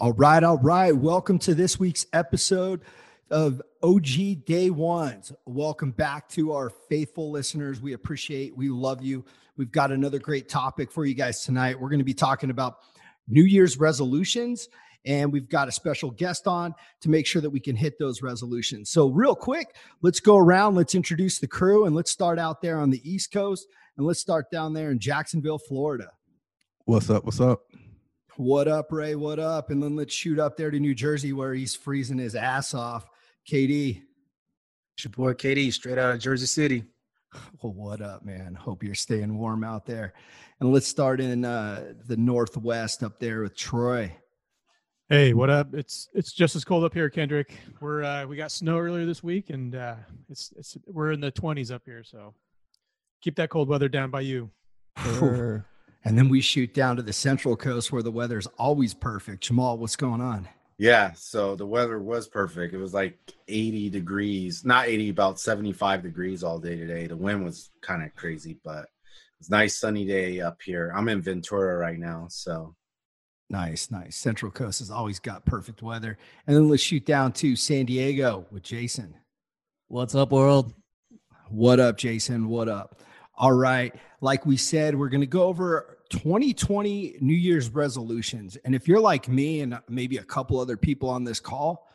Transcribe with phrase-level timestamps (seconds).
[0.00, 0.96] All right, all right.
[0.96, 2.80] Welcome to this week's episode
[3.30, 5.30] of OG Day Ones.
[5.44, 7.82] Welcome back to our faithful listeners.
[7.82, 9.26] We appreciate, we love you.
[9.58, 11.78] We've got another great topic for you guys tonight.
[11.78, 12.78] We're going to be talking about
[13.28, 14.70] New Year's resolutions,
[15.04, 18.22] and we've got a special guest on to make sure that we can hit those
[18.22, 18.88] resolutions.
[18.88, 22.78] So, real quick, let's go around, let's introduce the crew, and let's start out there
[22.78, 23.66] on the East Coast,
[23.98, 26.10] and let's start down there in Jacksonville, Florida.
[26.86, 27.26] What's up?
[27.26, 27.64] What's up?
[28.36, 29.16] What up, Ray?
[29.16, 29.70] What up?
[29.70, 33.08] And then let's shoot up there to New Jersey where he's freezing his ass off.
[33.50, 34.02] KD.
[34.96, 36.84] It's your boy KD, straight out of Jersey City.
[37.62, 38.56] Well, what up, man?
[38.56, 40.14] Hope you're staying warm out there.
[40.58, 44.16] And let's start in uh, the Northwest up there with Troy.
[45.08, 45.72] Hey, what up?
[45.72, 47.56] It's it's just as cold up here, Kendrick.
[47.80, 49.94] We're uh, we got snow earlier this week, and uh,
[50.28, 52.02] it's it's we're in the 20s up here.
[52.02, 52.34] So
[53.20, 54.50] keep that cold weather down by you.
[56.02, 56.08] Sure.
[56.08, 59.42] And then we shoot down to the Central Coast where the weather's always perfect.
[59.44, 60.48] Jamal, what's going on?
[60.78, 62.72] Yeah, so the weather was perfect.
[62.72, 63.18] It was like
[63.48, 67.06] 80 degrees, not 80, about 75 degrees all day today.
[67.06, 68.86] The wind was kind of crazy, but
[69.38, 70.90] it's nice sunny day up here.
[70.96, 72.74] I'm in Ventura right now, so
[73.50, 74.16] nice, nice.
[74.16, 76.16] Central Coast has always got perfect weather.
[76.46, 79.14] And then let's shoot down to San Diego with Jason.
[79.88, 80.72] What's up, world?
[81.50, 82.48] What up, Jason?
[82.48, 83.02] What up?
[83.34, 83.94] All right.
[84.20, 88.56] Like we said, we're going to go over 2020 New Year's resolutions.
[88.64, 91.88] And if you're like me and maybe a couple other people on this call,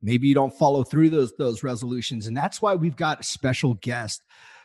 [0.00, 2.28] maybe you don't follow through those those resolutions.
[2.28, 4.22] And that's why we've got a special guest,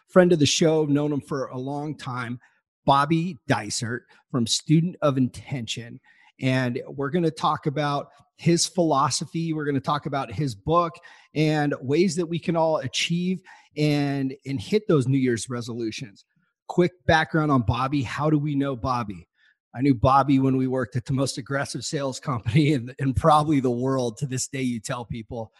[0.07, 2.39] friend of the show, known him for a long time,
[2.85, 5.99] Bobby Dysert from Student of Intention.
[6.39, 9.53] And we're going to talk about his philosophy.
[9.53, 10.93] We're going to talk about his book
[11.33, 13.41] and ways that we can all achieve
[13.75, 16.25] and and hit those New Year's resolutions.
[16.67, 18.03] Quick background on Bobby.
[18.03, 19.27] How do we know Bobby?
[19.75, 23.59] I knew Bobby when we worked at the most aggressive sales company in, in probably
[23.59, 24.17] the world.
[24.17, 25.51] To this day, you tell people,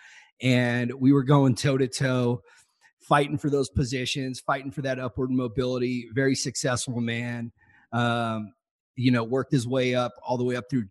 [0.42, 2.42] and we were going toe to toe,
[3.00, 6.10] fighting for those positions, fighting for that upward mobility.
[6.14, 7.52] Very successful man.
[7.92, 8.54] Um,
[8.96, 10.86] you know, worked his way up all the way up through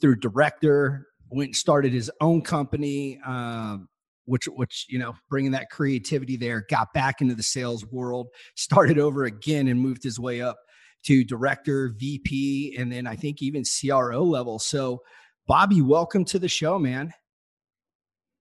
[0.00, 1.06] through director.
[1.30, 3.20] Went and started his own company.
[3.26, 3.88] Um,
[4.26, 8.98] which which you know bringing that creativity there got back into the sales world started
[8.98, 10.56] over again and moved his way up
[11.04, 14.58] to director vp and then i think even cro level.
[14.58, 15.02] So
[15.46, 17.12] bobby welcome to the show man.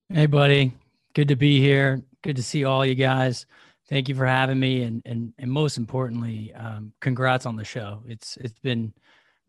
[0.10, 0.74] Hey buddy.
[1.14, 2.02] Good to be here.
[2.24, 3.46] Good to see all you guys.
[3.90, 8.02] Thank you for having me and and, and most importantly um, congrats on the show.
[8.08, 8.94] It's it's been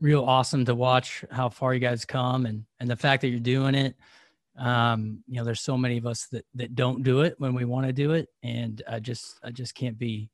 [0.00, 3.40] real awesome to watch how far you guys come and and the fact that you're
[3.40, 3.96] doing it
[4.56, 7.64] um you know there's so many of us that that don't do it when we
[7.64, 10.30] want to do it and i just i just can't be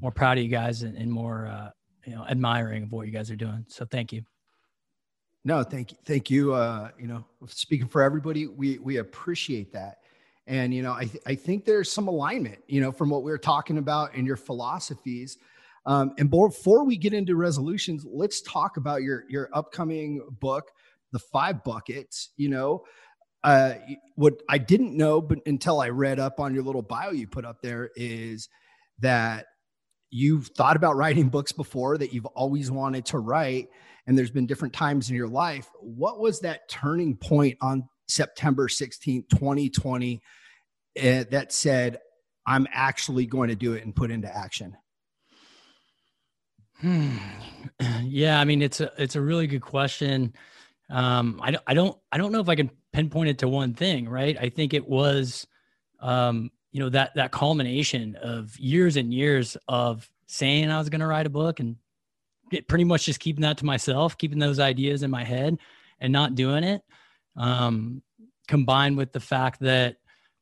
[0.00, 1.70] more proud of you guys and, and more uh
[2.06, 3.64] you know admiring of what you guys are doing.
[3.68, 4.22] So thank you.
[5.44, 9.98] No thank you thank you uh you know speaking for everybody we we appreciate that.
[10.46, 13.32] And you know i th- i think there's some alignment you know from what we
[13.32, 15.38] are talking about and your philosophies.
[15.86, 20.70] Um and before we get into resolutions let's talk about your your upcoming book
[21.12, 22.82] the five buckets you know
[23.44, 23.74] uh,
[24.16, 27.44] what I didn't know, but until I read up on your little bio you put
[27.44, 28.48] up there, is
[29.00, 29.46] that
[30.10, 33.68] you've thought about writing books before, that you've always wanted to write,
[34.06, 35.68] and there's been different times in your life.
[35.80, 40.22] What was that turning point on September 16th, 2020,
[40.96, 41.98] uh, that said,
[42.46, 44.76] I'm actually going to do it and put into action?
[46.80, 47.16] Hmm.
[48.02, 50.34] Yeah, I mean it's a it's a really good question.
[50.90, 53.74] Um, I don't I don't I don't know if I can pinpoint it to one
[53.74, 54.36] thing, right?
[54.40, 55.46] I think it was,
[56.00, 61.00] um, you know, that that culmination of years and years of saying I was going
[61.00, 61.76] to write a book and
[62.68, 65.58] pretty much just keeping that to myself, keeping those ideas in my head
[66.00, 66.82] and not doing it.
[67.36, 68.02] Um,
[68.46, 69.96] combined with the fact that,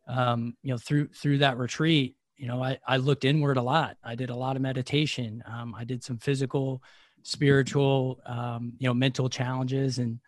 [0.07, 3.97] um, you know, through through that retreat, you know, I, I looked inward a lot.
[4.05, 5.43] I did a lot of meditation.
[5.47, 6.83] Um, I did some physical,
[7.23, 10.21] spiritual, um, you know, mental challenges and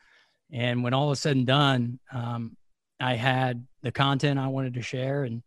[0.54, 2.56] and when all is said and done, um,
[3.00, 5.42] I had the content I wanted to share, and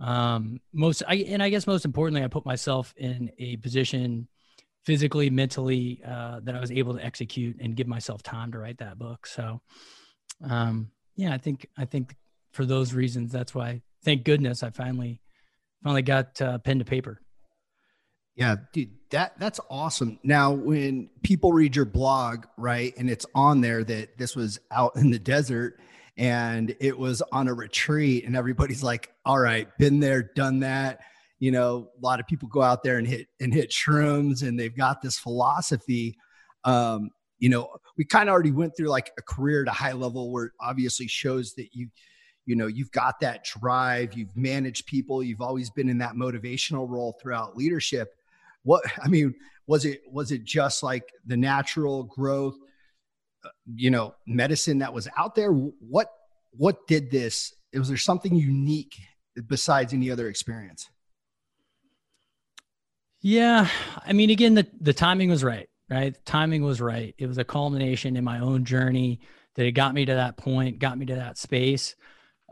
[0.00, 4.26] um, most, I, and I guess most importantly, I put myself in a position
[4.84, 8.78] physically, mentally, uh, that I was able to execute and give myself time to write
[8.78, 9.24] that book.
[9.26, 9.60] So,
[10.42, 12.16] um, yeah, I think I think
[12.52, 13.82] for those reasons, that's why.
[14.04, 15.20] Thank goodness I finally
[15.84, 17.20] finally got uh, pen to paper.
[18.36, 20.18] Yeah, dude, that that's awesome.
[20.22, 24.96] Now, when people read your blog, right, and it's on there that this was out
[24.96, 25.80] in the desert
[26.16, 31.00] and it was on a retreat, and everybody's like, "All right, been there, done that."
[31.38, 34.58] You know, a lot of people go out there and hit and hit shrooms, and
[34.58, 36.16] they've got this philosophy.
[36.64, 39.92] Um, you know, we kind of already went through like a career at a high
[39.92, 41.88] level where it obviously shows that you
[42.46, 46.88] you know you've got that drive you've managed people you've always been in that motivational
[46.88, 48.14] role throughout leadership
[48.62, 49.34] what i mean
[49.66, 52.56] was it was it just like the natural growth
[53.44, 55.50] uh, you know medicine that was out there?
[55.52, 56.08] What
[56.52, 58.96] what did this was there something unique
[59.46, 60.88] besides any other experience?
[63.22, 63.68] Yeah
[64.04, 66.14] i mean again the the timing was right right?
[66.14, 67.14] The timing was right.
[67.18, 69.20] It was a culmination in my own journey
[69.56, 71.96] that it got me to that point got me to that space.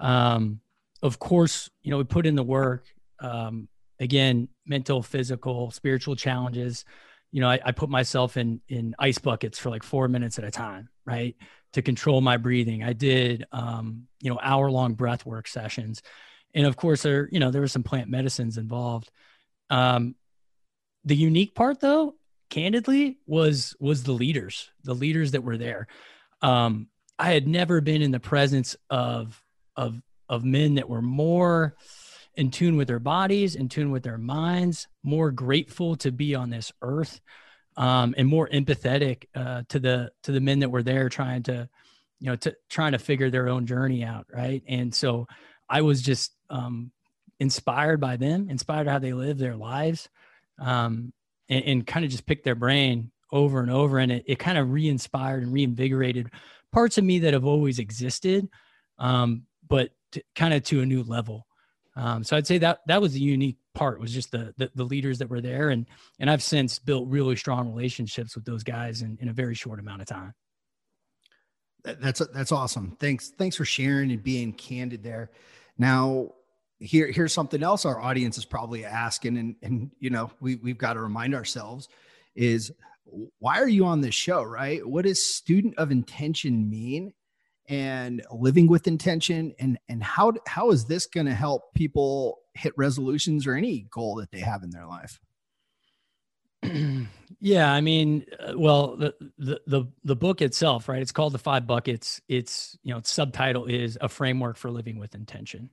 [0.01, 0.61] Um,
[1.03, 2.87] of course, you know, we put in the work.
[3.21, 3.69] Um,
[4.01, 6.85] again, mental, physical, spiritual challenges.
[7.31, 10.45] You know, I, I put myself in in ice buckets for like four minutes at
[10.45, 11.37] a time, right,
[11.73, 12.83] to control my breathing.
[12.83, 16.03] I did, um, you know, hour long breath work sessions,
[16.55, 19.11] and of course, there, you know, there were some plant medicines involved.
[19.71, 20.15] Um,
[21.05, 22.15] the unique part, though,
[22.51, 25.87] candidly, was was the leaders, the leaders that were there.
[26.41, 26.89] Um,
[27.19, 29.43] I had never been in the presence of
[29.77, 31.75] of of men that were more
[32.39, 36.51] in tune with their bodies, in tune with their minds, more grateful to be on
[36.51, 37.21] this earth,
[37.77, 41.69] um, and more empathetic uh, to the to the men that were there trying to,
[42.21, 44.63] you know, to trying to figure their own journey out, right?
[44.69, 45.27] And so
[45.69, 46.93] I was just um,
[47.41, 50.09] inspired by them, inspired how they live their lives,
[50.61, 51.13] um,
[51.49, 54.59] and, and kind of just picked their brain over and over, and it, it kind
[54.59, 56.31] of re-inspired and reinvigorated
[56.73, 58.49] parts of me that have always existed,
[59.01, 59.91] um, but
[60.37, 61.48] kind of to a new level.
[61.99, 64.85] Um, so I'd say that that was the unique part was just the, the, the
[64.85, 65.85] leaders that were there, and
[66.21, 69.81] and I've since built really strong relationships with those guys in, in a very short
[69.81, 70.33] amount of time.
[71.83, 72.97] That's that's awesome.
[73.01, 75.33] Thanks thanks for sharing and being candid there.
[75.77, 76.35] Now
[76.79, 80.79] here here's something else our audience is probably asking, and and you know we we've
[80.79, 81.89] got to remind ourselves
[82.37, 82.73] is
[83.41, 84.87] why are you on this show, right?
[84.87, 87.13] What does student of intention mean?
[87.69, 92.73] And living with intention and and how how is this going to help people hit
[92.77, 95.21] resolutions or any goal that they have in their life?
[97.41, 101.39] Yeah i mean uh, well the, the the the book itself right it's called the
[101.39, 102.21] five buckets.
[102.29, 105.71] It's you know its subtitle is a framework for living with intention.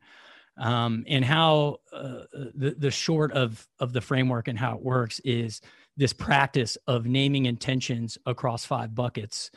[0.58, 5.20] Um, and how uh, the the short of of the framework and how it works
[5.22, 5.62] is
[5.98, 9.50] this practice of naming intentions across five buckets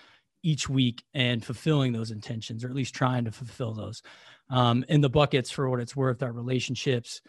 [0.43, 4.03] each week and fulfilling those intentions, or at least trying to fulfill those.
[4.51, 7.21] Um, and the buckets, for what it's worth, are relationships,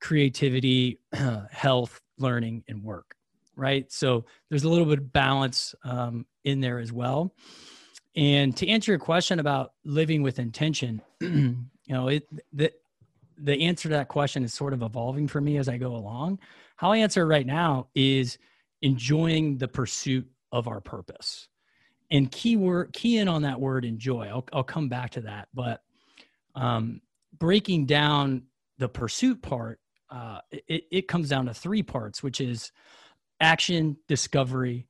[0.00, 0.98] creativity,
[1.50, 3.14] health, learning, and work.
[3.56, 3.90] Right.
[3.92, 7.34] So there's a little bit of balance um, in there as well.
[8.16, 12.72] And to answer your question about living with intention, you know, it the
[13.36, 16.38] the answer to that question is sort of evolving for me as I go along.
[16.76, 18.38] How I answer right now is
[18.82, 21.48] enjoying the pursuit of our purpose
[22.10, 24.26] and key word key in on that word enjoy.
[24.28, 25.82] I'll, I'll come back to that but
[26.54, 27.00] um,
[27.38, 28.42] breaking down
[28.78, 29.80] the pursuit part
[30.10, 32.72] uh, it, it comes down to three parts which is
[33.40, 34.86] action discovery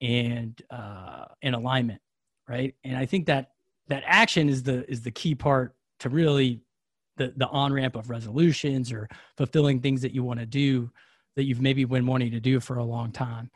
[0.00, 2.00] and uh, and alignment
[2.48, 2.74] right?
[2.84, 3.50] And i think that
[3.88, 6.60] that action is the is the key part to really
[7.16, 10.90] the the on ramp of resolutions or fulfilling things that you want to do
[11.36, 13.50] that you've maybe been wanting to do for a long time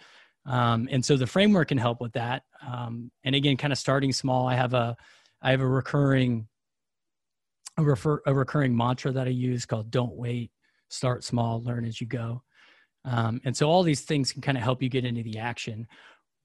[0.47, 2.43] um, and so the framework can help with that.
[2.67, 4.49] Um, and again, kind of starting small.
[4.49, 4.97] I have a,
[5.41, 6.49] I have a recurring,
[7.77, 10.51] a refer, a recurring mantra that I use called "Don't wait,
[10.89, 12.43] start small, learn as you go."
[13.05, 15.87] Um, and so all these things can kind of help you get into the action.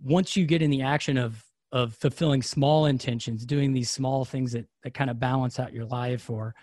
[0.02, 4.52] Once you get in the action of of fulfilling small intentions, doing these small things
[4.52, 6.54] that that kind of balance out your life, or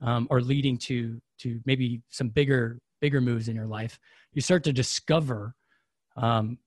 [0.00, 3.98] um, or leading to to maybe some bigger bigger moves in your life,
[4.32, 5.54] you start to discover
[6.16, 6.58] um,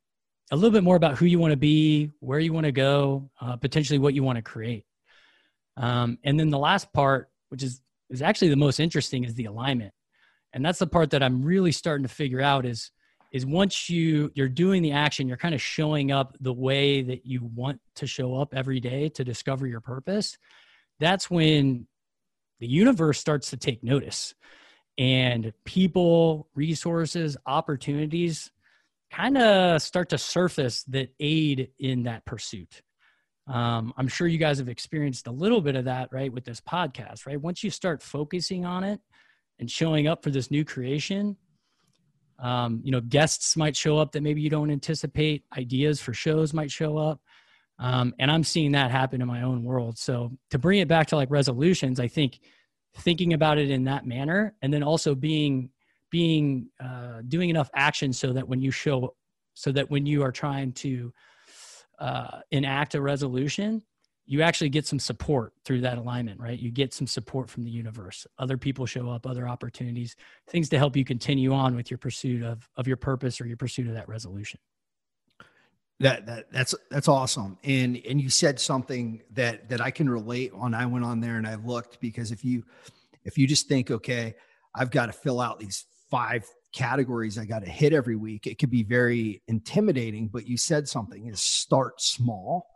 [0.51, 3.29] a little bit more about who you want to be, where you want to go,
[3.39, 4.85] uh, potentially what you want to create.
[5.77, 9.45] Um, and then the last part, which is is actually the most interesting, is the
[9.45, 9.93] alignment,
[10.51, 12.91] and that's the part that I'm really starting to figure out is
[13.31, 17.25] is once you you're doing the action, you're kind of showing up the way that
[17.25, 20.37] you want to show up every day to discover your purpose.
[20.99, 21.87] That's when
[22.59, 24.35] the universe starts to take notice,
[24.97, 28.51] and people, resources, opportunities
[29.11, 32.81] kind of start to surface that aid in that pursuit.
[33.47, 36.61] Um, I'm sure you guys have experienced a little bit of that, right, with this
[36.61, 37.39] podcast, right?
[37.39, 39.01] Once you start focusing on it
[39.59, 41.35] and showing up for this new creation,
[42.39, 46.53] um, you know, guests might show up that maybe you don't anticipate, ideas for shows
[46.53, 47.19] might show up.
[47.77, 49.97] Um, and I'm seeing that happen in my own world.
[49.97, 52.39] So to bring it back to like resolutions, I think
[52.97, 55.69] thinking about it in that manner and then also being
[56.11, 59.15] being uh, doing enough action so that when you show
[59.55, 61.11] so that when you are trying to
[61.99, 63.81] uh, enact a resolution,
[64.25, 66.57] you actually get some support through that alignment, right?
[66.57, 68.25] You get some support from the universe.
[68.37, 70.15] Other people show up, other opportunities,
[70.47, 73.57] things to help you continue on with your pursuit of of your purpose or your
[73.57, 74.59] pursuit of that resolution.
[75.99, 77.57] That, that that's that's awesome.
[77.63, 80.73] And and you said something that that I can relate on.
[80.73, 82.63] I went on there and I looked because if you
[83.23, 84.35] if you just think, okay,
[84.73, 88.59] I've got to fill out these five categories I got to hit every week, it
[88.59, 90.27] could be very intimidating.
[90.27, 92.67] But you said something is start small.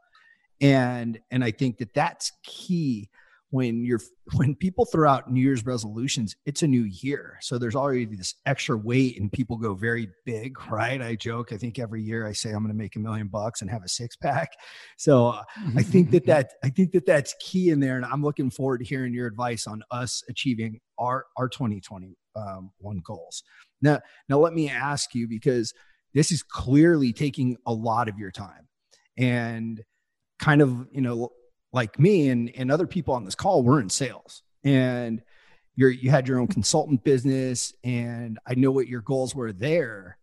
[0.61, 3.09] And and i think that that's key
[3.49, 3.99] when you're
[4.35, 7.37] when people throw out new year's resolutions it's a new year.
[7.41, 11.01] So there's already this extra weight and people go very big right?
[11.01, 13.61] I joke i think every year i say i'm going to make a million bucks
[13.61, 14.53] and have a six pack.
[14.95, 15.37] So
[15.75, 18.77] i think that that i think that that's key in there and i'm looking forward
[18.77, 23.43] to hearing your advice on us achieving our our 2021 um, one goals
[23.81, 23.99] now
[24.29, 25.73] now let me ask you because
[26.15, 28.67] this is clearly taking a lot of your time
[29.17, 29.83] and
[30.39, 31.29] kind of, you know,
[31.73, 35.21] like me and, and other people on this call, we're in sales and
[35.75, 40.17] you're, you had your own consultant business and I know what your goals were there.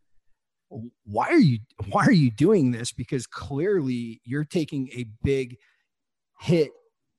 [1.04, 1.59] Why are you,
[1.90, 2.90] why are you doing this?
[2.90, 5.59] Because clearly you're taking a big
[6.40, 6.71] hit,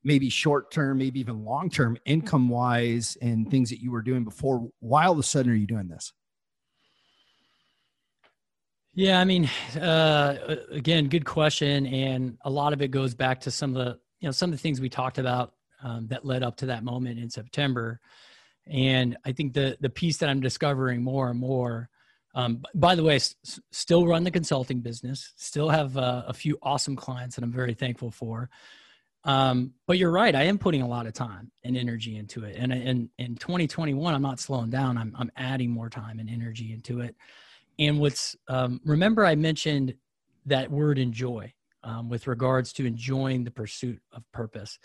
[0.04, 4.24] maybe short term, maybe even long term income wise and things that you were doing
[4.24, 4.70] before.
[4.80, 6.14] Why all of a sudden are you doing this?
[8.96, 13.52] Yeah, I mean, uh, again, good question, and a lot of it goes back to
[13.52, 16.44] some of the you know some of the things we talked about um, that led
[16.44, 18.00] up to that moment in September,
[18.68, 21.90] and I think the the piece that I'm discovering more and more.
[22.36, 23.36] Um, by the way, s-
[23.72, 27.76] still run the consulting business, still have uh, a few awesome clients that I'm very
[27.76, 28.50] thankful for.
[29.26, 32.58] Um, but you're right, I am putting a lot of time and energy into it,
[32.58, 34.98] and in in 2021, I'm not slowing down.
[34.98, 37.16] I'm I'm adding more time and energy into it.
[37.80, 39.96] And what's um, remember I mentioned
[40.46, 41.54] that word enjoy
[41.84, 44.78] um, with regards to enjoying the pursuit of purpose.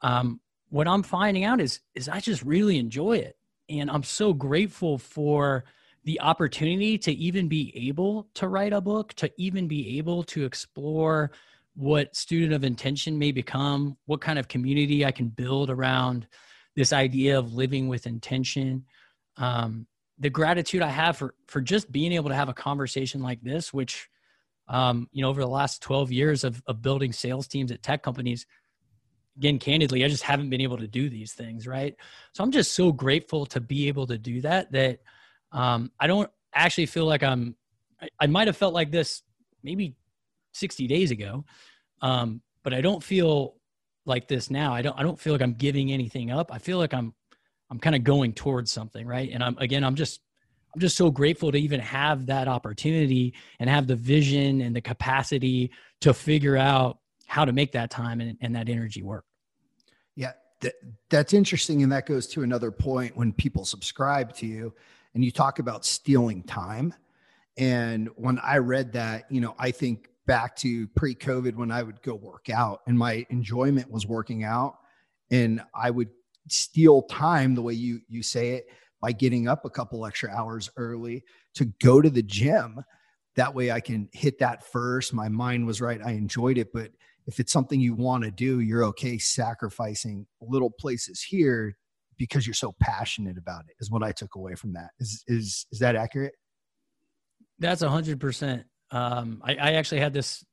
[0.00, 0.40] Um,
[0.70, 3.36] what I'm finding out is is I just really enjoy it,
[3.68, 5.64] and I'm so grateful for
[6.04, 10.44] the opportunity to even be able to write a book, to even be able to
[10.44, 11.32] explore
[11.76, 16.26] what student of intention may become, what kind of community I can build around
[16.74, 18.84] this idea of living with intention.
[19.36, 19.86] Um,
[20.18, 23.72] the gratitude I have for for just being able to have a conversation like this,
[23.72, 24.08] which
[24.68, 28.02] um, you know, over the last 12 years of, of building sales teams at tech
[28.02, 28.46] companies,
[29.36, 31.94] again, candidly, I just haven't been able to do these things, right?
[32.32, 35.00] So I'm just so grateful to be able to do that that
[35.52, 37.54] um, I don't actually feel like I'm,
[38.00, 39.22] I, I might have felt like this
[39.62, 39.94] maybe
[40.56, 41.44] 60 days ago,
[42.02, 43.56] um, but I don't feel
[44.04, 44.72] like this now.
[44.72, 46.52] I don't, I don't feel like I'm giving anything up.
[46.52, 47.14] I feel like I'm
[47.70, 49.30] I'm kind of going towards something, right?
[49.32, 50.20] And I'm again, I'm just
[50.74, 54.80] I'm just so grateful to even have that opportunity and have the vision and the
[54.80, 55.70] capacity
[56.00, 59.24] to figure out how to make that time and, and that energy work.
[60.14, 60.74] Yeah, th-
[61.08, 61.82] that's interesting.
[61.82, 64.74] And that goes to another point when people subscribe to you
[65.14, 66.94] and you talk about stealing time.
[67.56, 71.82] And when I read that, you know, I think back to pre COVID when I
[71.82, 74.76] would go work out and my enjoyment was working out.
[75.30, 76.10] And I would
[76.48, 78.66] steal time the way you you say it
[79.00, 81.22] by getting up a couple extra hours early
[81.54, 82.82] to go to the gym.
[83.36, 85.12] That way i can hit that first.
[85.12, 86.00] My mind was right.
[86.04, 86.72] I enjoyed it.
[86.72, 86.90] But
[87.26, 91.76] if it's something you want to do you're okay sacrificing little places here
[92.16, 94.90] because you're so passionate about it is what i took away from that.
[94.98, 96.34] Is is is that accurate?
[97.58, 100.44] That's a hundred percent um I, I actually had this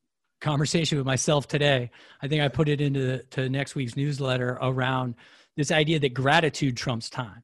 [0.42, 1.90] conversation with myself today
[2.22, 5.16] i think i put it into to next week's newsletter around
[5.56, 7.44] this idea that gratitude trumps time.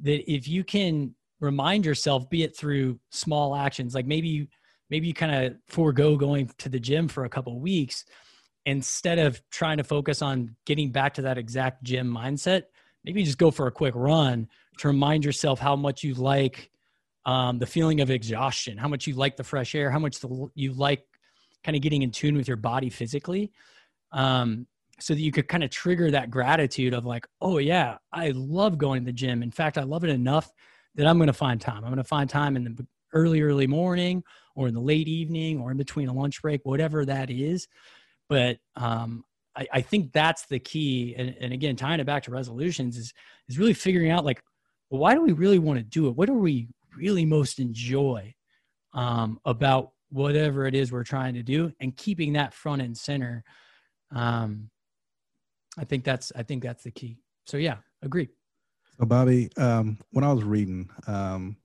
[0.00, 4.48] That if you can remind yourself, be it through small actions, like maybe
[4.90, 8.04] maybe you kind of forego going to the gym for a couple weeks
[8.66, 12.64] instead of trying to focus on getting back to that exact gym mindset
[13.04, 14.48] maybe just go for a quick run
[14.78, 16.70] to remind yourself how much you like
[17.26, 20.48] um, the feeling of exhaustion how much you like the fresh air how much the,
[20.54, 21.04] you like
[21.62, 23.50] kind of getting in tune with your body physically
[24.12, 24.66] um,
[25.00, 28.78] so that you could kind of trigger that gratitude of like, oh yeah, I love
[28.78, 29.42] going to the gym.
[29.42, 30.50] In fact, I love it enough
[30.94, 31.78] that I'm going to find time.
[31.78, 34.22] I'm going to find time in the early, early morning
[34.54, 37.66] or in the late evening or in between a lunch break, whatever that is.
[38.28, 39.24] But um,
[39.56, 41.14] I, I, think that's the key.
[41.16, 43.12] And, and, again, tying it back to resolutions is
[43.48, 44.42] is really figuring out like,
[44.88, 46.16] why do we really want to do it?
[46.16, 48.34] What do we really most enjoy
[48.92, 53.42] um, about whatever it is we're trying to do, and keeping that front and center.
[54.14, 54.70] Um,
[55.78, 57.18] I think that's I think that's the key.
[57.46, 58.28] So yeah, agree.
[58.98, 61.56] So Bobby, um, when I was reading, um,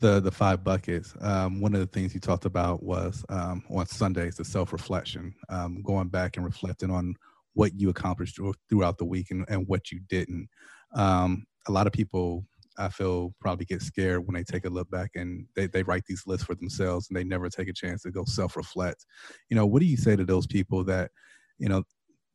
[0.00, 1.14] the the five buckets.
[1.20, 5.34] Um, one of the things you talked about was um, on Sundays the self reflection,
[5.48, 7.14] um, going back and reflecting on
[7.54, 8.38] what you accomplished
[8.68, 10.48] throughout the week and, and what you didn't.
[10.94, 12.44] Um, a lot of people
[12.78, 16.04] I feel probably get scared when they take a look back and they, they write
[16.06, 19.04] these lists for themselves and they never take a chance to go self reflect.
[19.48, 21.10] You know, what do you say to those people that,
[21.58, 21.82] you know,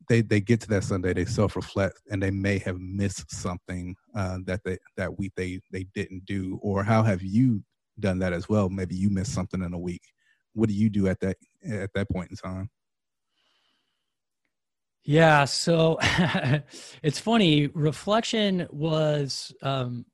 [0.08, 3.94] they, they get to that Sunday, they self reflect and they may have missed something
[4.14, 7.62] uh, that they, that week they, they didn't do, or how have you
[8.00, 8.68] done that as well?
[8.68, 10.02] Maybe you missed something in a week.
[10.54, 11.36] What do you do at that,
[11.68, 12.68] at that point in time?
[15.04, 15.98] Yeah, so
[17.02, 17.66] it's funny.
[17.68, 20.04] Reflection was um,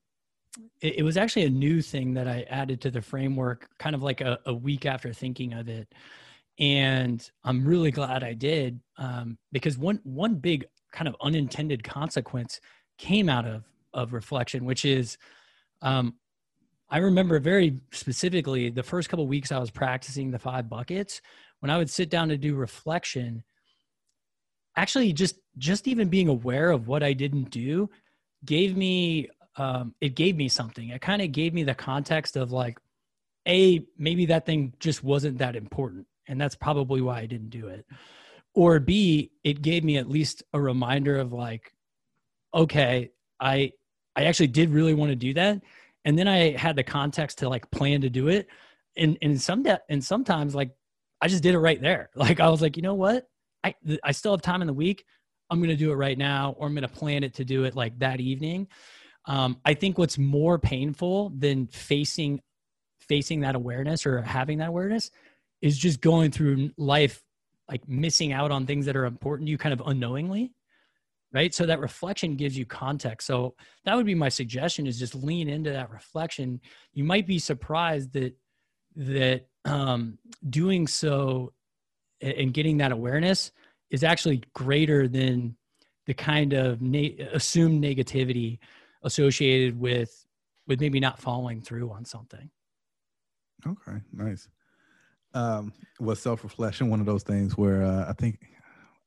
[0.80, 4.02] it, it, was actually a new thing that I added to the framework, kind of
[4.02, 5.92] like a, a week after thinking of it,
[6.58, 12.60] and I'm really glad I did um, because one one big kind of unintended consequence
[12.98, 15.18] came out of of reflection, which is
[15.82, 16.14] um,
[16.90, 21.20] I remember very specifically the first couple weeks I was practicing the five buckets
[21.60, 23.42] when I would sit down to do reflection
[24.76, 27.90] actually just just even being aware of what I didn't do
[28.44, 30.88] gave me um, it gave me something.
[30.90, 32.78] It kind of gave me the context of like,
[33.46, 37.68] a maybe that thing just wasn't that important, and that's probably why I didn't do
[37.68, 37.86] it.
[38.54, 41.72] Or b it gave me at least a reminder of like,
[42.54, 43.10] okay,
[43.40, 43.72] I
[44.16, 45.62] I actually did really want to do that,
[46.04, 48.48] and then I had the context to like plan to do it,
[48.96, 50.70] and and some de- and sometimes like
[51.20, 52.10] I just did it right there.
[52.16, 53.28] Like I was like, you know what,
[53.64, 53.74] I
[54.04, 55.04] I still have time in the week.
[55.50, 57.64] I'm going to do it right now, or I'm going to plan it to do
[57.64, 58.68] it like that evening.
[59.28, 62.40] Um, I think what's more painful than facing
[63.00, 65.10] facing that awareness or having that awareness
[65.62, 67.22] is just going through life
[67.70, 70.52] like missing out on things that are important to you kind of unknowingly
[71.32, 71.52] right?
[71.54, 73.26] So that reflection gives you context.
[73.26, 73.54] So
[73.84, 76.60] that would be my suggestion is just lean into that reflection.
[76.92, 78.36] You might be surprised that
[78.96, 80.18] that um,
[80.48, 81.52] doing so
[82.20, 83.52] and getting that awareness
[83.90, 85.56] is actually greater than
[86.06, 88.58] the kind of na- assumed negativity
[89.08, 90.26] associated with
[90.66, 92.50] with maybe not following through on something
[93.66, 94.48] okay nice
[95.34, 98.38] um was self-reflection one of those things where uh, i think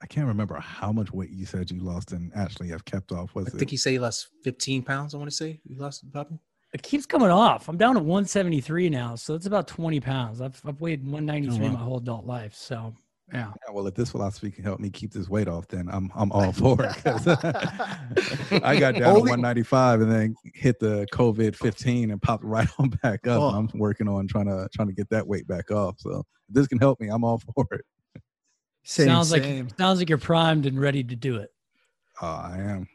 [0.01, 3.33] i can't remember how much weight you said you lost and actually have kept off
[3.35, 3.71] was i think it?
[3.71, 6.39] you say you lost 15 pounds i want to say you lost Bobby?
[6.73, 7.67] it keeps coming off.
[7.67, 10.41] I'm down to 173 now, so it's about 20 pounds.
[10.41, 11.73] I've, I've weighed 193 oh, wow.
[11.73, 12.55] my whole adult life.
[12.55, 12.93] So,
[13.33, 13.51] yeah.
[13.67, 13.73] yeah.
[13.73, 16.51] Well, if this philosophy can help me keep this weight off, then I'm I'm all
[16.51, 16.95] for it.
[18.63, 22.67] I got down Only- to 195 and then hit the COVID 15 and popped right
[22.79, 23.41] on back up.
[23.41, 23.49] Oh.
[23.49, 25.95] I'm working on trying to trying to get that weight back off.
[25.99, 27.85] So if this can help me, I'm all for it.
[28.83, 29.65] Same, sounds same.
[29.67, 31.51] like sounds like you're primed and ready to do it.
[32.23, 32.85] Oh, I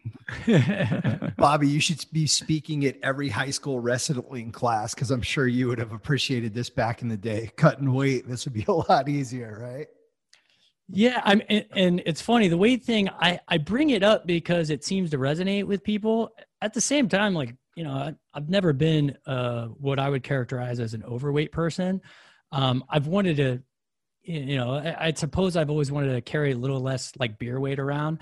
[0.47, 1.33] am.
[1.37, 5.67] Bobby, you should be speaking at every high school wrestling class because I'm sure you
[5.67, 7.51] would have appreciated this back in the day.
[7.57, 9.89] Cutting weight, this would be a lot easier, right?
[10.89, 13.09] Yeah, I'm, and, and it's funny the weight thing.
[13.09, 16.33] I I bring it up because it seems to resonate with people.
[16.63, 20.23] At the same time, like you know, I, have never been uh, what I would
[20.23, 22.01] characterize as an overweight person.
[22.51, 23.63] Um, I've wanted to,
[24.23, 27.61] you know, I, I, suppose I've always wanted to carry a little less like beer
[27.61, 28.21] weight around,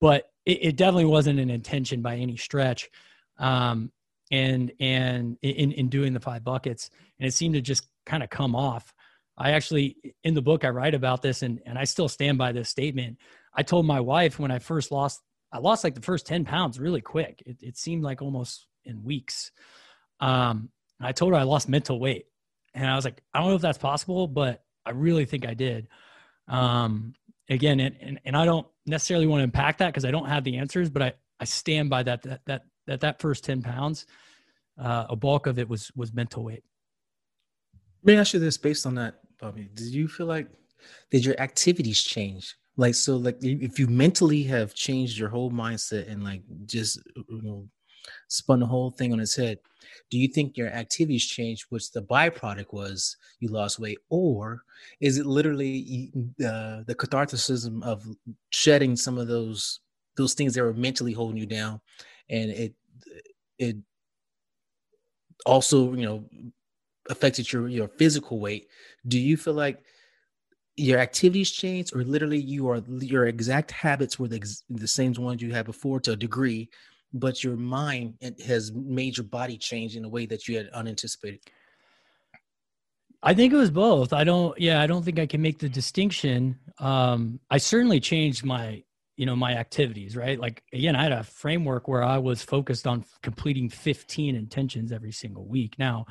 [0.00, 2.90] but it, it definitely wasn't an intention by any stretch.
[3.38, 3.90] Um,
[4.30, 8.30] and and in in doing the five buckets, and it seemed to just kind of
[8.30, 8.92] come off.
[9.40, 12.52] I actually, in the book, I write about this and, and I still stand by
[12.52, 13.16] this statement.
[13.54, 16.78] I told my wife when I first lost, I lost like the first 10 pounds
[16.78, 17.42] really quick.
[17.46, 19.50] It, it seemed like almost in weeks.
[20.20, 20.68] Um,
[21.00, 22.26] I told her I lost mental weight.
[22.74, 25.54] And I was like, I don't know if that's possible, but I really think I
[25.54, 25.88] did.
[26.46, 27.14] Um,
[27.48, 30.44] again, and, and, and I don't necessarily want to impact that because I don't have
[30.44, 34.04] the answers, but I, I stand by that, that, that, that, that first 10 pounds,
[34.78, 36.62] uh, a bulk of it was, was mental weight.
[38.02, 40.48] Let me ask you this based on that Did you feel like
[41.10, 42.56] did your activities change?
[42.76, 47.42] Like so, like if you mentally have changed your whole mindset and like just you
[47.42, 47.68] know
[48.28, 49.58] spun the whole thing on its head,
[50.10, 54.62] do you think your activities changed, which the byproduct was you lost weight, or
[55.00, 56.12] is it literally
[56.44, 58.06] uh, the catharticism of
[58.50, 59.80] shedding some of those
[60.16, 61.80] those things that were mentally holding you down,
[62.30, 62.74] and it
[63.58, 63.76] it
[65.46, 66.24] also you know
[67.10, 68.68] affected your your physical weight
[69.06, 69.82] do you feel like
[70.76, 75.42] your activities changed or literally you are your exact habits were the, the same ones
[75.42, 76.70] you had before to a degree
[77.12, 78.14] but your mind
[78.46, 81.40] has made your body change in a way that you had unanticipated?
[83.22, 84.12] I think it was both.
[84.12, 86.58] I don't yeah i don't think i can make the distinction.
[86.78, 88.82] Um i certainly changed my
[89.16, 90.40] you know my activities right?
[90.40, 95.12] Like again i had a framework where i was focused on completing 15 intentions every
[95.12, 95.78] single week.
[95.78, 96.06] Now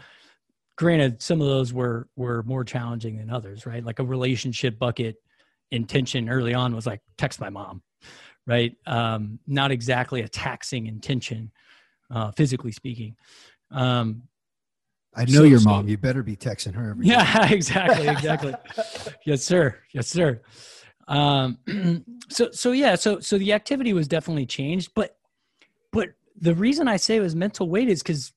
[0.80, 3.84] granted, some of those were were more challenging than others, right?
[3.84, 5.18] Like a relationship bucket
[5.72, 7.84] intention early on was like text my mom,
[8.48, 8.74] right?
[8.88, 11.52] Um, not exactly a taxing intention,
[12.10, 13.18] uh, physically speaking.
[13.72, 14.24] Um,
[15.13, 15.89] I know so- your so- mom.
[15.89, 17.12] You better be texting her every day.
[17.12, 18.56] yeah, exactly, exactly.
[19.26, 19.76] yes, sir.
[19.94, 20.42] Yes, sir.
[21.10, 21.58] Um,
[22.30, 25.18] so, so yeah, so so the activity was definitely changed, but
[25.92, 28.32] but the reason I say it was mental weight is because,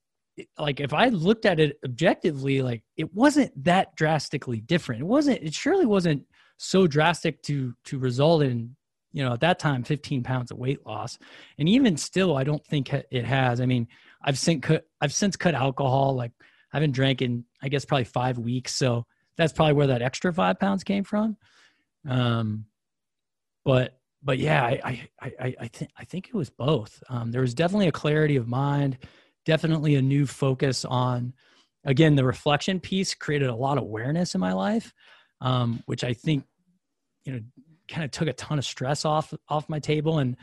[0.59, 5.03] like, if I looked at it objectively, like, it wasn't that drastically different.
[5.03, 5.43] It wasn't.
[5.43, 6.25] It surely wasn't
[6.63, 8.77] so drastic to to result in
[9.13, 11.19] you know at that time 15 pounds of weight loss.
[11.59, 13.61] And even still i don't think it has.
[13.61, 13.89] I mean
[14.23, 16.31] i've since cut i've since cut alcohol like
[16.73, 18.75] i haven't drank in i guess probably five weeks.
[18.77, 19.05] So
[19.37, 21.37] that's probably where that extra five pounds came from.
[22.09, 22.67] Um
[23.65, 24.81] but but yeah i
[25.21, 27.03] i i, I- think i think it was both.
[27.09, 28.99] Um there was definitely a clarity of mind
[29.45, 31.33] definitely a new focus on
[31.85, 34.93] again the reflection piece created a lot of awareness in my life
[35.41, 36.45] um which i think
[37.25, 37.41] you know
[37.89, 40.37] kind of took a ton of stress off off my table and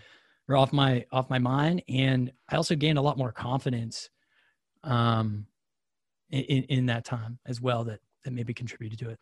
[0.47, 1.83] or off my off my mind.
[1.88, 4.09] And i also gained a lot more confidence
[4.83, 5.45] um
[6.31, 9.19] in, in, that time as well that that maybe contributed to it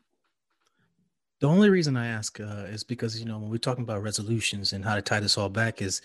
[1.39, 4.73] The only reason I ask uh, is because you know when we're talking about resolutions
[4.73, 6.01] and how to tie this all back is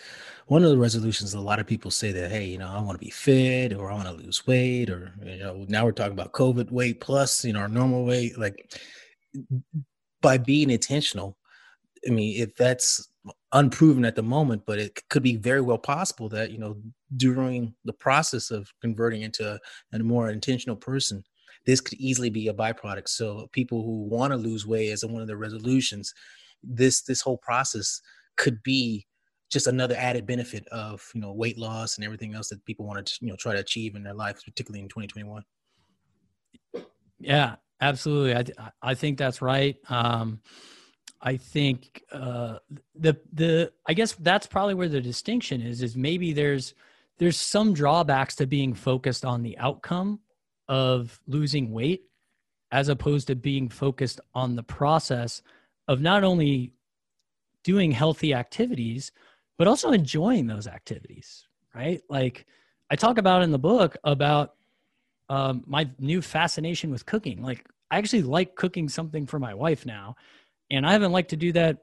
[0.47, 1.33] one of the resolutions.
[1.33, 3.91] A lot of people say that hey, you know, I want to be fit or
[3.91, 7.45] I want to lose weight or you know now we're talking about COVID weight plus
[7.47, 8.37] you know our normal weight.
[8.37, 8.79] Like
[10.21, 11.39] by being intentional,
[12.07, 13.09] I mean if that's
[13.53, 16.77] unproven at the moment, but it could be very well possible that you know
[17.17, 19.59] during the process of converting into a,
[19.97, 21.25] a more intentional person
[21.65, 23.09] this could easily be a byproduct.
[23.09, 26.13] So people who want to lose weight as one of their resolutions,
[26.63, 28.01] this this whole process
[28.37, 29.07] could be
[29.51, 33.07] just another added benefit of you know weight loss and everything else that people want
[33.07, 35.45] to you know try to achieve in their life, particularly in 2021.
[37.21, 38.35] Yeah, absolutely.
[38.59, 39.77] I I think that's right.
[39.89, 40.41] Um,
[41.21, 42.59] I think uh,
[42.95, 45.83] the the I guess that's probably where the distinction is.
[45.83, 46.75] Is maybe there's
[47.19, 50.19] there's some drawbacks to being focused on the outcome
[50.69, 52.05] of losing weight,
[52.71, 55.43] as opposed to being focused on the process
[55.89, 56.73] of not only
[57.65, 59.13] doing healthy activities,
[59.59, 61.47] but also enjoying those activities.
[61.75, 62.03] Right?
[62.09, 62.47] Like
[62.91, 64.55] I talk about in the book about
[65.29, 67.43] um, my new fascination with cooking.
[67.43, 70.17] Like I actually like cooking something for my wife now,
[70.71, 71.79] and I haven't liked to do that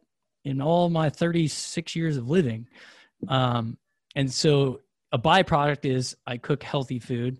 [0.45, 2.67] in all my 36 years of living.
[3.27, 3.77] Um,
[4.15, 7.39] and so a byproduct is I cook healthy food,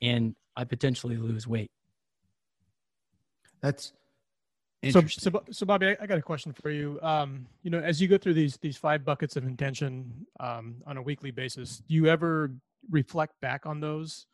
[0.00, 1.70] and I potentially lose weight.
[3.60, 3.92] That's
[4.82, 5.22] So, interesting.
[5.22, 6.98] so, Bo- so Bobby, I, I got a question for you.
[7.00, 10.96] Um, you know, as you go through these these five buckets of intention um, on
[10.96, 12.50] a weekly basis, do you ever
[12.90, 14.26] reflect back on those?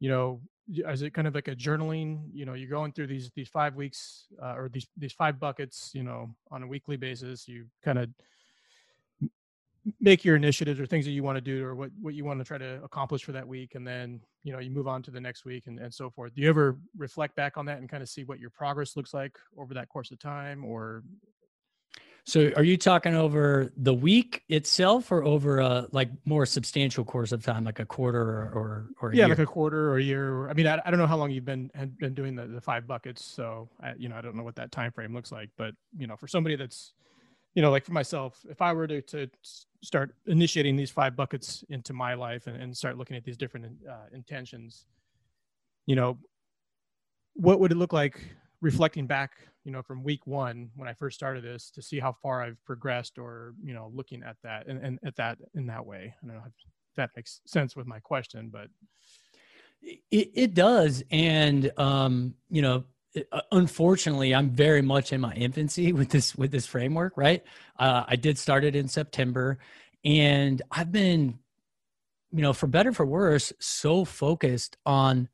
[0.00, 2.28] You know, y- is it kind of like a journaling?
[2.34, 5.92] You know, you're going through these these five weeks uh, or these these five buckets.
[5.94, 8.08] You know, on a weekly basis, you kind of
[10.00, 12.40] make your initiatives or things that you want to do or what what you want
[12.40, 15.10] to try to accomplish for that week and then you know you move on to
[15.10, 16.34] the next week and, and so forth.
[16.34, 19.12] Do you ever reflect back on that and kind of see what your progress looks
[19.12, 21.02] like over that course of time or?
[22.26, 27.32] So, are you talking over the week itself, or over a like more substantial course
[27.32, 29.28] of time, like a quarter or or, yeah year?
[29.28, 30.32] like a quarter or a year.
[30.32, 32.46] Or- i mean i, I don't know how long you've been had been doing the,
[32.46, 35.30] the five buckets so I, you know i don't know what that time frame looks
[35.30, 36.94] like but you know for somebody that's
[37.54, 39.28] you know like for myself if i were to, to
[39.84, 43.66] start initiating these five buckets into my life and, and start looking at these different
[43.88, 44.86] uh, intentions
[45.86, 46.18] you know
[47.34, 49.32] what would it look like reflecting back
[49.64, 52.62] you know from week one when i first started this to see how far i've
[52.64, 56.14] progressed or you know looking at that and, and at that in that way?
[56.22, 56.52] I don't know if
[56.96, 58.68] that makes sense with my question but
[60.10, 62.84] It, it does, and um, you know,
[63.52, 67.16] unfortunately, I'm very much in my infancy with this with this framework.
[67.16, 67.42] Right,
[67.78, 69.58] uh, I did start it in September,
[70.04, 71.38] and I've been,
[72.32, 75.28] you know, for better for worse, so focused on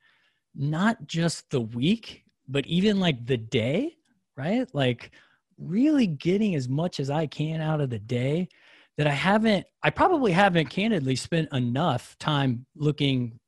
[0.54, 3.96] not just the week, but even like the day.
[4.36, 5.10] Right, like
[5.58, 8.48] really getting as much as I can out of the day
[8.96, 9.66] that I haven't.
[9.82, 13.38] I probably haven't candidly spent enough time looking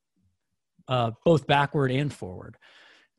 [0.89, 2.57] uh, both backward and forward.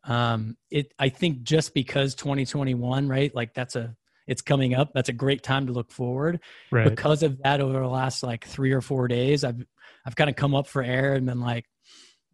[0.05, 3.33] Um, it, I think just because 2021, right?
[3.33, 3.95] Like that's a,
[4.27, 4.91] it's coming up.
[4.93, 6.39] That's a great time to look forward.
[6.71, 9.61] right Because of that, over the last like three or four days, I've,
[10.05, 11.65] I've kind of come up for air and been like,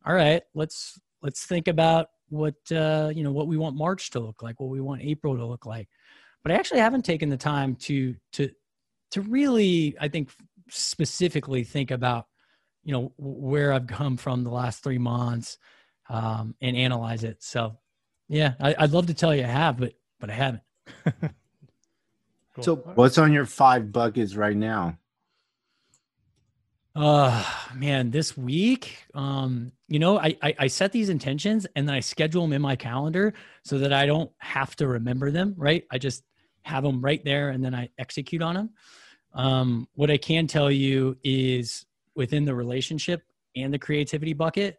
[0.06, 4.20] all right, let's, let's think about what, uh, you know, what we want March to
[4.20, 5.88] look like, what we want April to look like.
[6.44, 8.50] But I actually haven't taken the time to, to,
[9.12, 10.30] to really, I think,
[10.70, 12.26] specifically think about
[12.84, 15.58] you know where I've come from the last three months,
[16.10, 17.42] um, and analyze it.
[17.42, 17.78] So,
[18.28, 20.64] yeah, I, would love to tell you I have, but but I haven't.
[22.56, 22.64] cool.
[22.64, 24.98] So, what's on your five buckets right now?
[26.96, 27.46] Uh
[27.76, 32.00] man, this week, um, you know, I, I I set these intentions and then I
[32.00, 35.54] schedule them in my calendar so that I don't have to remember them.
[35.56, 36.24] Right, I just
[36.64, 38.70] have them right there and then I execute on them.
[39.34, 43.22] Um, what I can tell you is within the relationship
[43.56, 44.78] and the creativity bucket,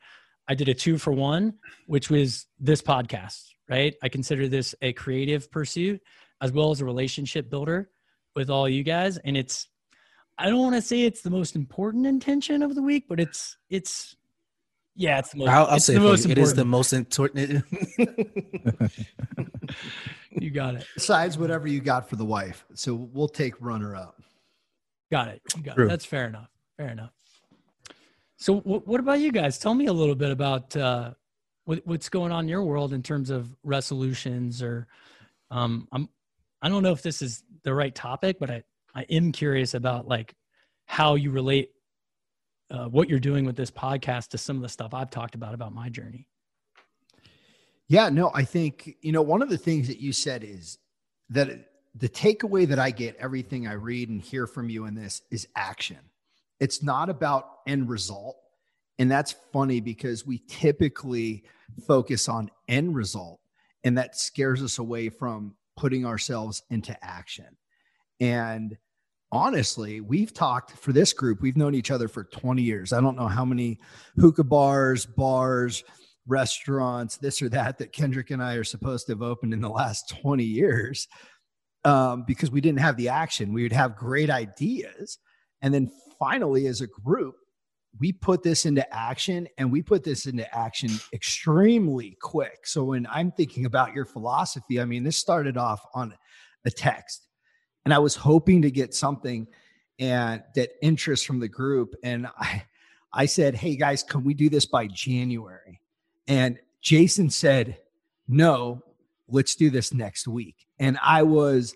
[0.51, 1.55] I did a two for one,
[1.87, 3.95] which was this podcast, right?
[4.03, 6.03] I consider this a creative pursuit
[6.41, 7.89] as well as a relationship builder
[8.35, 9.17] with all you guys.
[9.19, 9.69] And it's,
[10.37, 13.59] I don't want to say it's the most important intention of the week, but it's,
[13.69, 14.17] it's,
[14.97, 17.65] yeah, it's the most, I'll, I'll it's say the most it is the most important.
[20.31, 20.87] you got it.
[20.97, 22.65] Besides whatever you got for the wife.
[22.75, 24.21] So we'll take runner up.
[25.13, 25.43] Got it.
[25.63, 25.87] Got it.
[25.87, 26.51] That's fair enough.
[26.77, 27.13] Fair enough.
[28.41, 29.59] So, w- what about you guys?
[29.59, 31.13] Tell me a little bit about uh,
[31.67, 34.89] what, what's going on in your world in terms of resolutions, or
[35.51, 36.09] um, I'm
[36.63, 38.63] I don't know if this is the right topic, but I
[38.95, 40.35] I am curious about like
[40.87, 41.71] how you relate
[42.71, 45.53] uh, what you're doing with this podcast to some of the stuff I've talked about
[45.53, 46.27] about my journey.
[47.89, 50.79] Yeah, no, I think you know one of the things that you said is
[51.29, 55.21] that the takeaway that I get everything I read and hear from you in this
[55.31, 55.99] is action.
[56.61, 58.37] It's not about end result.
[58.99, 61.45] And that's funny because we typically
[61.87, 63.41] focus on end result
[63.83, 67.57] and that scares us away from putting ourselves into action.
[68.21, 68.77] And
[69.33, 72.93] honestly, we've talked for this group, we've known each other for 20 years.
[72.93, 73.79] I don't know how many
[74.19, 75.83] hookah bars, bars,
[76.27, 79.71] restaurants, this or that, that Kendrick and I are supposed to have opened in the
[79.71, 81.09] last 20 years
[81.85, 83.53] um, because we didn't have the action.
[83.55, 85.19] We would have great ideas.
[85.63, 85.91] And then
[86.21, 87.35] finally, as a group,
[87.99, 92.67] we put this into action and we put this into action extremely quick.
[92.67, 96.15] So when I'm thinking about your philosophy, I mean, this started off on
[96.65, 97.27] a text
[97.85, 99.49] and I was hoping to get something
[99.99, 101.95] and that interest from the group.
[102.05, 102.63] And I,
[103.13, 105.81] I said, Hey guys, can we do this by January?
[106.29, 107.79] And Jason said,
[108.29, 108.83] No,
[109.29, 110.67] let's do this next week.
[110.79, 111.75] And I was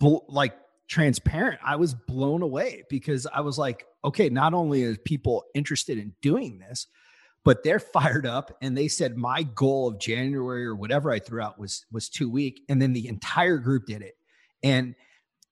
[0.00, 0.54] bl- like
[0.92, 1.58] transparent.
[1.64, 6.14] I was blown away because I was like, okay, not only are people interested in
[6.20, 6.86] doing this,
[7.44, 11.40] but they're fired up and they said my goal of January or whatever I threw
[11.40, 12.60] out was was two week.
[12.68, 14.16] And then the entire group did it.
[14.62, 14.94] And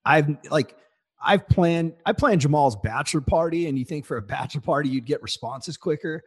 [0.05, 0.76] I've like
[1.24, 3.66] I've planned I planned Jamal's bachelor party.
[3.66, 6.22] And you think for a bachelor party you'd get responses quicker.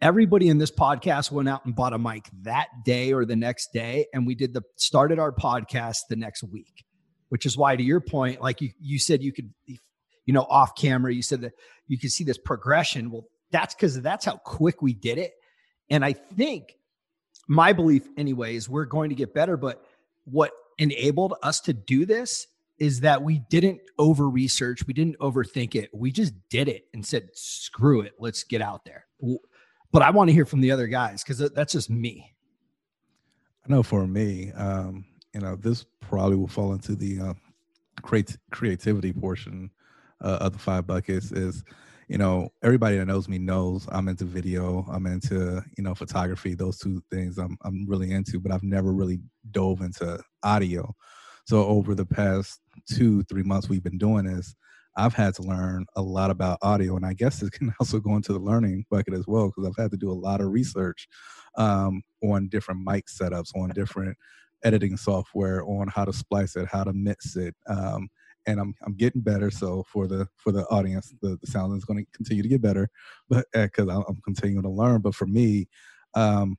[0.00, 3.72] Everybody in this podcast went out and bought a mic that day or the next
[3.72, 4.06] day.
[4.14, 6.84] And we did the started our podcast the next week
[7.34, 10.76] which is why to your point like you you said you could you know off
[10.76, 11.52] camera you said that
[11.88, 13.10] you could see this progression.
[13.10, 15.32] Well that's because that's how quick we did it.
[15.90, 16.76] And i think
[17.48, 19.84] my belief anyway is we're going to get better but
[20.26, 22.46] what enabled us to do this
[22.78, 25.90] is that we didn't over research we didn't overthink it.
[25.92, 29.06] We just did it and said screw it let's get out there.
[29.90, 32.32] But I want to hear from the other guys because that's just me.
[33.66, 37.34] I know for me, um, you know, this probably will fall into the uh,
[38.02, 39.70] creat- creativity portion
[40.22, 41.32] uh, of the five buckets.
[41.32, 41.64] Is
[42.08, 46.54] you know, everybody that knows me knows I'm into video, I'm into you know photography.
[46.54, 49.20] Those two things I'm I'm really into, but I've never really
[49.50, 50.94] dove into audio.
[51.46, 54.54] So over the past two three months we've been doing this,
[54.96, 58.14] I've had to learn a lot about audio, and I guess it can also go
[58.14, 61.08] into the learning bucket as well because I've had to do a lot of research
[61.56, 64.16] um, on different mic setups, on different
[64.64, 68.08] editing software, on how to splice it, how to mix it, um,
[68.46, 69.50] and I'm I'm getting better.
[69.50, 72.62] So for the for the audience, the, the sound is going to continue to get
[72.62, 72.88] better,
[73.28, 75.00] but because uh, I'm continuing to learn.
[75.00, 75.66] But for me,
[76.14, 76.56] um,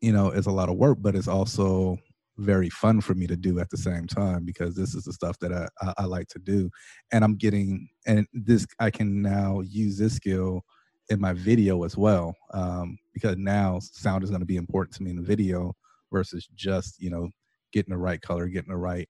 [0.00, 1.98] you know, it's a lot of work, but it's also
[2.40, 5.38] very fun for me to do at the same time because this is the stuff
[5.40, 6.70] that I, I, I, like to do
[7.12, 10.62] and i'm getting and this i can now use this skill
[11.10, 15.02] in my video as well um, because now sound is going to be important to
[15.02, 15.74] me in the video
[16.12, 17.28] versus just you know
[17.72, 19.08] getting the right color getting the right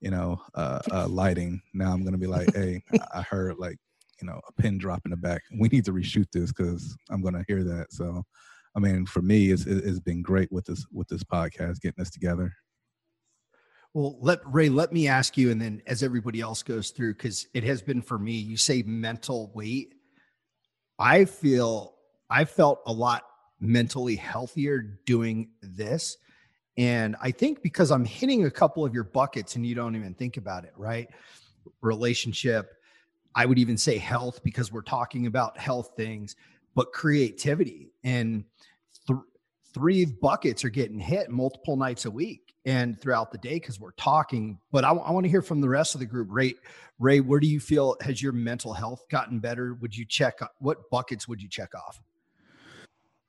[0.00, 2.82] you know uh, uh, lighting now i'm going to be like hey
[3.14, 3.76] i heard like
[4.20, 7.22] you know a pin drop in the back we need to reshoot this because i'm
[7.22, 8.24] going to hear that so
[8.74, 12.10] I mean, for me, it's, it's been great with this with this podcast, getting this
[12.10, 12.54] together.
[13.92, 17.48] Well, let Ray, let me ask you, and then as everybody else goes through, because
[17.54, 19.94] it has been for me, you say mental weight.
[20.98, 21.94] I feel
[22.28, 23.24] I felt a lot
[23.58, 26.16] mentally healthier doing this.
[26.76, 30.14] And I think because I'm hitting a couple of your buckets and you don't even
[30.14, 31.08] think about it, right?
[31.82, 32.72] Relationship,
[33.34, 36.36] I would even say health because we're talking about health things,
[36.74, 37.92] but creativity.
[38.02, 38.44] And
[39.06, 39.18] th-
[39.74, 43.92] three buckets are getting hit multiple nights a week and throughout the day because we're
[43.92, 44.58] talking.
[44.72, 46.28] But I, I want to hear from the rest of the group.
[46.30, 46.54] Ray,
[46.98, 49.74] Ray, where do you feel has your mental health gotten better?
[49.74, 52.00] Would you check what buckets would you check off?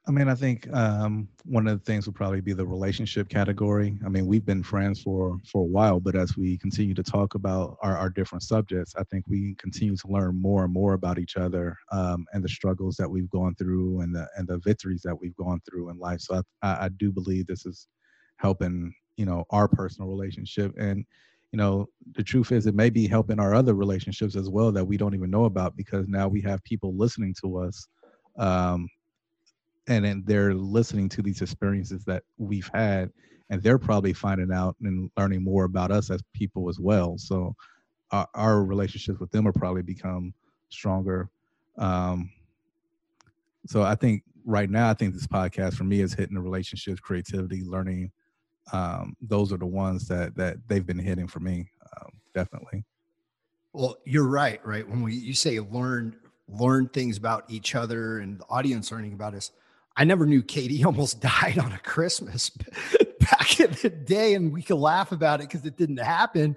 [0.07, 3.99] I mean, I think um, one of the things would probably be the relationship category.
[4.03, 7.35] I mean, we've been friends for for a while, but as we continue to talk
[7.35, 11.19] about our, our different subjects, I think we continue to learn more and more about
[11.19, 15.01] each other um, and the struggles that we've gone through and the and the victories
[15.03, 16.21] that we've gone through in life.
[16.21, 17.87] So I, I do believe this is
[18.37, 21.05] helping, you know, our personal relationship and
[21.51, 24.85] you know the truth is it may be helping our other relationships as well that
[24.85, 27.87] we don't even know about because now we have people listening to us
[28.39, 28.87] um,
[29.91, 33.11] and then they're listening to these experiences that we've had
[33.49, 37.17] and they're probably finding out and learning more about us as people as well.
[37.17, 37.55] So
[38.11, 40.33] our, our relationships with them will probably become
[40.69, 41.29] stronger.
[41.77, 42.29] Um,
[43.67, 46.99] so i think right now i think this podcast for me is hitting the relationships
[46.99, 48.11] creativity learning.
[48.73, 52.83] Um, those are the ones that that they've been hitting for me um, definitely.
[53.73, 54.87] Well you're right right?
[54.87, 56.15] When we you say learn
[56.47, 59.51] learn things about each other and the audience learning about us
[59.95, 62.49] I never knew KD almost died on a Christmas
[63.19, 66.55] back in the day, and we could laugh about it because it didn't happen.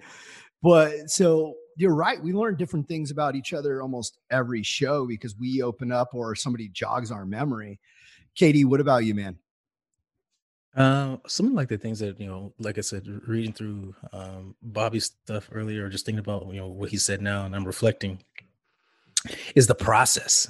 [0.62, 2.22] But so you're right.
[2.22, 6.34] We learn different things about each other almost every show because we open up or
[6.34, 7.80] somebody jogs our memory.
[8.38, 9.38] KD, what about you, man?
[10.76, 15.04] Uh, something like the things that you know, like I said, reading through um, Bobby's
[15.04, 18.24] stuff earlier, or just thinking about you know what he said now, and I'm reflecting
[19.54, 20.48] is the process.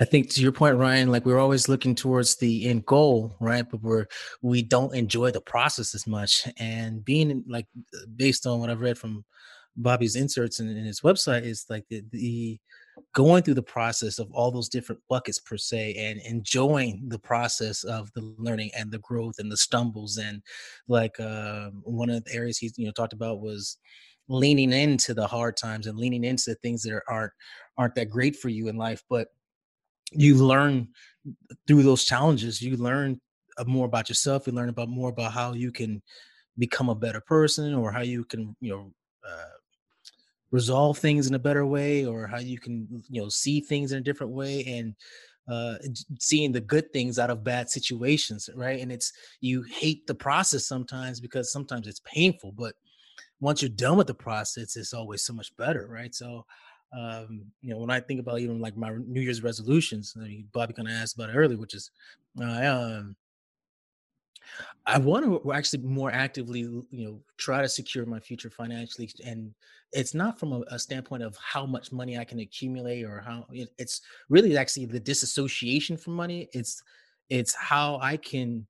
[0.00, 3.64] I think to your point, Ryan, like we're always looking towards the end goal, right?
[3.68, 4.06] But we're
[4.42, 6.46] we don't enjoy the process as much.
[6.58, 7.66] And being like
[8.16, 9.24] based on what I've read from
[9.76, 12.58] Bobby's inserts in, in his website is like the, the
[13.14, 17.84] going through the process of all those different buckets per se and enjoying the process
[17.84, 20.42] of the learning and the growth and the stumbles and
[20.88, 23.78] like uh, one of the areas he you know talked about was
[24.28, 27.32] leaning into the hard times and leaning into the things that aren't
[27.80, 29.28] aren't that great for you in life but
[30.12, 30.86] you learn
[31.66, 33.18] through those challenges you learn
[33.56, 36.02] uh, more about yourself you learn about more about how you can
[36.58, 38.92] become a better person or how you can you know
[39.26, 39.56] uh,
[40.50, 43.98] resolve things in a better way or how you can you know see things in
[43.98, 44.94] a different way and
[45.50, 45.76] uh,
[46.20, 50.66] seeing the good things out of bad situations right and it's you hate the process
[50.66, 52.74] sometimes because sometimes it's painful but
[53.40, 56.14] once you're done with the process, it's always so much better, right?
[56.14, 56.44] So,
[56.92, 60.48] um, you know, when I think about even like my New Year's resolutions, I mean,
[60.52, 61.90] Bobby kind of asked about it earlier, which is,
[62.40, 63.16] I um,
[64.86, 69.54] I want to actually more actively, you know, try to secure my future financially, and
[69.92, 73.46] it's not from a, a standpoint of how much money I can accumulate or how
[73.52, 76.48] it, it's really actually the disassociation from money.
[76.52, 76.82] It's
[77.28, 78.66] it's how I can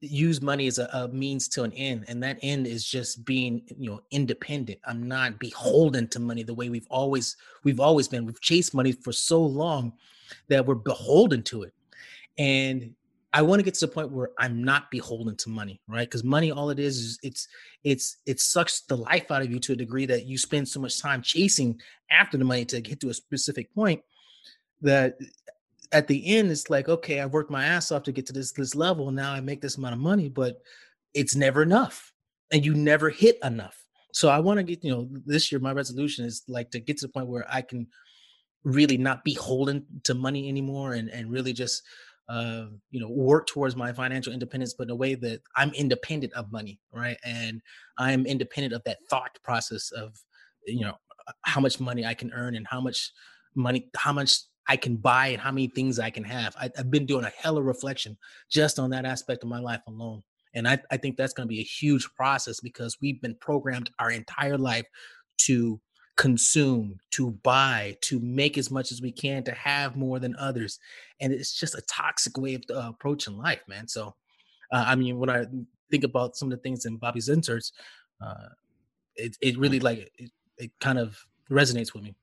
[0.00, 3.62] use money as a, a, means to an end and that end is just being
[3.78, 4.78] you know independent.
[4.84, 8.26] I'm not beholden to money the way we've always we've always been.
[8.26, 9.92] We've chased money for so long
[10.48, 11.74] that we're beholden to it.
[12.38, 12.94] And
[13.32, 16.08] i want to get to the point where i'm not beholden to money right?
[16.08, 17.48] Because money all it is is it's
[17.84, 20.80] it's it sucks the life out of you to a degree that you spend so
[20.80, 24.02] much time chasing after the money to get to a specific point
[24.82, 25.16] that
[25.92, 28.52] at the end it's like okay i've worked my ass off to get to this
[28.52, 30.62] this level now i make this amount of money but
[31.14, 32.12] it's never enough
[32.52, 33.84] and you never hit enough.
[34.12, 36.98] So i want to get you know this year my resolution is like to get
[36.98, 37.86] to the point where i can
[38.64, 41.82] really not be holding to money anymore and and really just
[42.28, 46.32] uh, you know work towards my financial independence but in a way that i'm independent
[46.32, 47.16] of money right?
[47.24, 47.62] And
[47.98, 50.20] i'm independent of that thought process of
[50.66, 50.96] you know
[51.42, 53.12] how much money i can earn and how much
[53.54, 56.54] money how much I can buy and how many things I can have.
[56.56, 58.16] I, have been doing a hell of reflection
[58.50, 60.22] just on that aspect of my life alone.
[60.54, 63.90] And I, I think that's going to be a huge process because we've been programmed
[63.98, 64.86] our entire life
[65.38, 65.80] to
[66.16, 70.78] consume, to buy, to make as much as we can, to have more than others.
[71.20, 73.88] And it's just a toxic way of uh, approaching life, man.
[73.88, 74.14] So,
[74.72, 75.46] uh, I mean, when I
[75.90, 77.72] think about some of the things in Bobby's inserts,
[78.20, 78.50] uh,
[79.16, 82.14] it, it really like it, it kind of resonates with me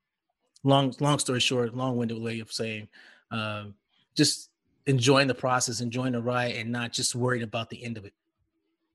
[0.67, 2.87] long long story short, long-winded way of saying,
[3.31, 3.65] uh,
[4.15, 4.49] just
[4.85, 8.13] enjoying the process, enjoying the ride, and not just worried about the end of it.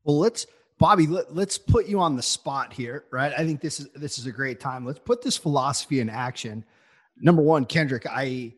[0.04, 0.46] Well, let's
[0.78, 3.32] Bobby, let, let's put you on the spot here, right?
[3.38, 4.84] I think this is this is a great time.
[4.84, 6.64] Let's put this philosophy in action.
[7.20, 8.54] Number one, Kendrick, I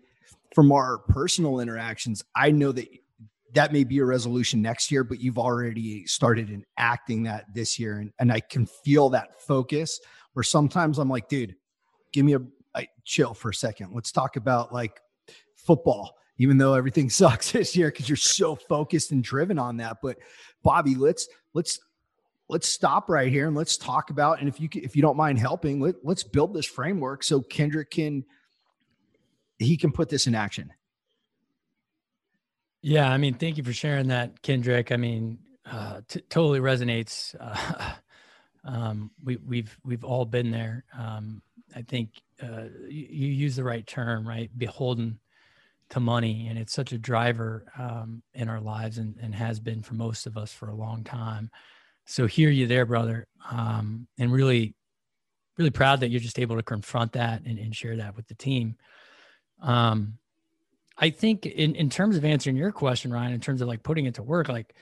[0.54, 2.88] from our personal interactions, I know that
[3.54, 7.98] that may be a resolution next year, but you've already started enacting that this year.
[7.98, 10.00] And, and I can feel that focus
[10.32, 11.54] where sometimes I'm like, dude,
[12.12, 12.40] give me a,
[12.74, 13.92] I, chill for a second.
[13.94, 15.00] Let's talk about like
[15.56, 16.16] football.
[16.38, 19.98] even though everything sucks this year because you're so focused and driven on that.
[20.02, 20.18] But
[20.62, 21.78] Bobby, let's let's
[22.48, 25.38] let's stop right here and let's talk about and if you if you don't mind
[25.38, 28.24] helping, let, let's build this framework so Kendrick can
[29.58, 30.72] he can put this in action.
[32.82, 34.92] Yeah, I mean, thank you for sharing that, Kendrick.
[34.92, 37.34] I mean, uh, t- totally resonates.
[37.40, 37.92] Uh,
[38.64, 40.84] um, we, we've we've all been there.
[40.96, 41.40] Um,
[41.74, 44.50] I think uh, you, you, use the right term, right?
[44.56, 45.18] Beholden
[45.90, 49.82] to money, and it's such a driver um, in our lives, and, and has been
[49.82, 51.50] for most of us for a long time.
[52.06, 54.74] So hear you there, brother, um, and really,
[55.56, 58.34] really proud that you're just able to confront that and, and share that with the
[58.34, 58.76] team.
[59.62, 60.18] Um,
[60.98, 64.06] I think in in terms of answering your question, Ryan, in terms of like putting
[64.06, 64.74] it to work, like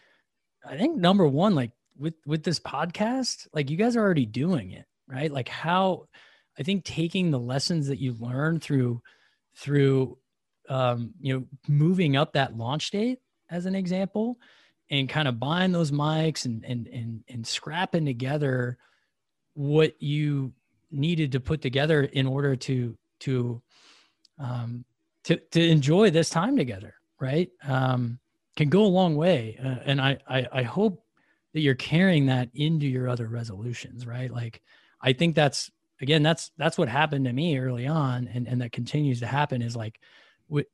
[0.68, 4.72] I think number one, like with with this podcast, like you guys are already doing
[4.72, 5.32] it, right?
[5.32, 6.09] Like how
[6.59, 9.03] I think taking the lessons that you learn through
[9.57, 10.19] through
[10.69, 13.19] um, you know moving up that launch date
[13.51, 14.39] as an example
[14.91, 18.79] and kind of buying those mics and and and and scrapping together
[19.55, 20.53] what you
[20.91, 23.63] needed to put together in order to to
[24.39, 24.85] um,
[25.25, 27.51] to to enjoy this time together, right?
[27.67, 28.19] Um,
[28.57, 31.05] can go a long way, uh, and I, I I hope
[31.55, 34.31] that you're carrying that into your other resolutions, right?
[34.31, 34.63] Like,
[35.01, 35.71] I think that's
[36.03, 39.63] again that's that's what happened to me early on, and and that continues to happen
[39.63, 40.01] is like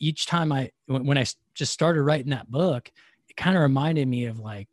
[0.01, 2.91] each time I when I just started writing that book,
[3.29, 4.69] it kind of reminded me of like,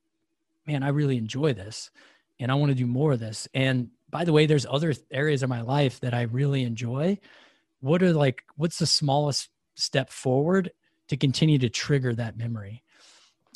[0.66, 1.92] man, I really enjoy this,
[2.40, 3.48] and I want to do more of this.
[3.54, 7.20] And by the way, there's other areas of my life that I really enjoy.
[7.82, 10.72] What are like what's the smallest step forward
[11.08, 12.84] to continue to trigger that memory.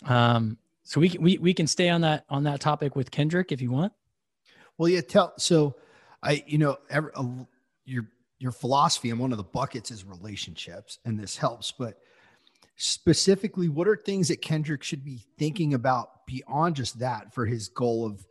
[0.05, 3.61] Um, so we, we, we can stay on that, on that topic with Kendrick if
[3.61, 3.93] you want.
[4.77, 5.75] Well, yeah, tell, so
[6.21, 7.25] I, you know, every, uh,
[7.85, 8.07] your,
[8.39, 11.95] your philosophy and one of the buckets is relationships and this helps, but
[12.77, 17.67] specifically what are things that Kendrick should be thinking about beyond just that for his
[17.69, 18.25] goal of,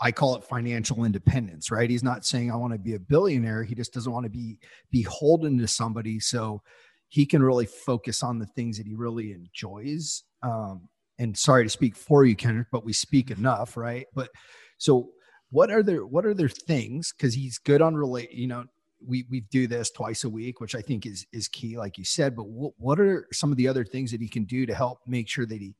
[0.00, 1.90] I call it financial independence, right?
[1.90, 3.64] He's not saying I want to be a billionaire.
[3.64, 4.58] He just doesn't want to be
[4.90, 6.20] beholden to somebody.
[6.20, 6.62] So
[7.08, 10.22] he can really focus on the things that he really enjoys.
[10.42, 14.06] Um, and sorry to speak for you, Kendrick, but we speak enough, right?
[14.14, 14.30] But
[14.78, 15.10] so
[15.50, 18.64] what are there what are there things because he's good on relate, you know,
[19.04, 22.04] we we do this twice a week, which I think is is key, like you
[22.04, 22.36] said.
[22.36, 25.00] But what, what are some of the other things that he can do to help
[25.06, 25.74] make sure that he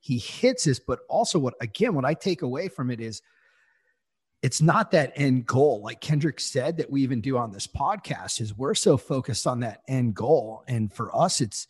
[0.00, 0.78] he hits this?
[0.78, 3.22] But also, what again, what I take away from it is
[4.42, 8.40] it's not that end goal like kendrick said that we even do on this podcast
[8.40, 11.66] is we're so focused on that end goal and for us it's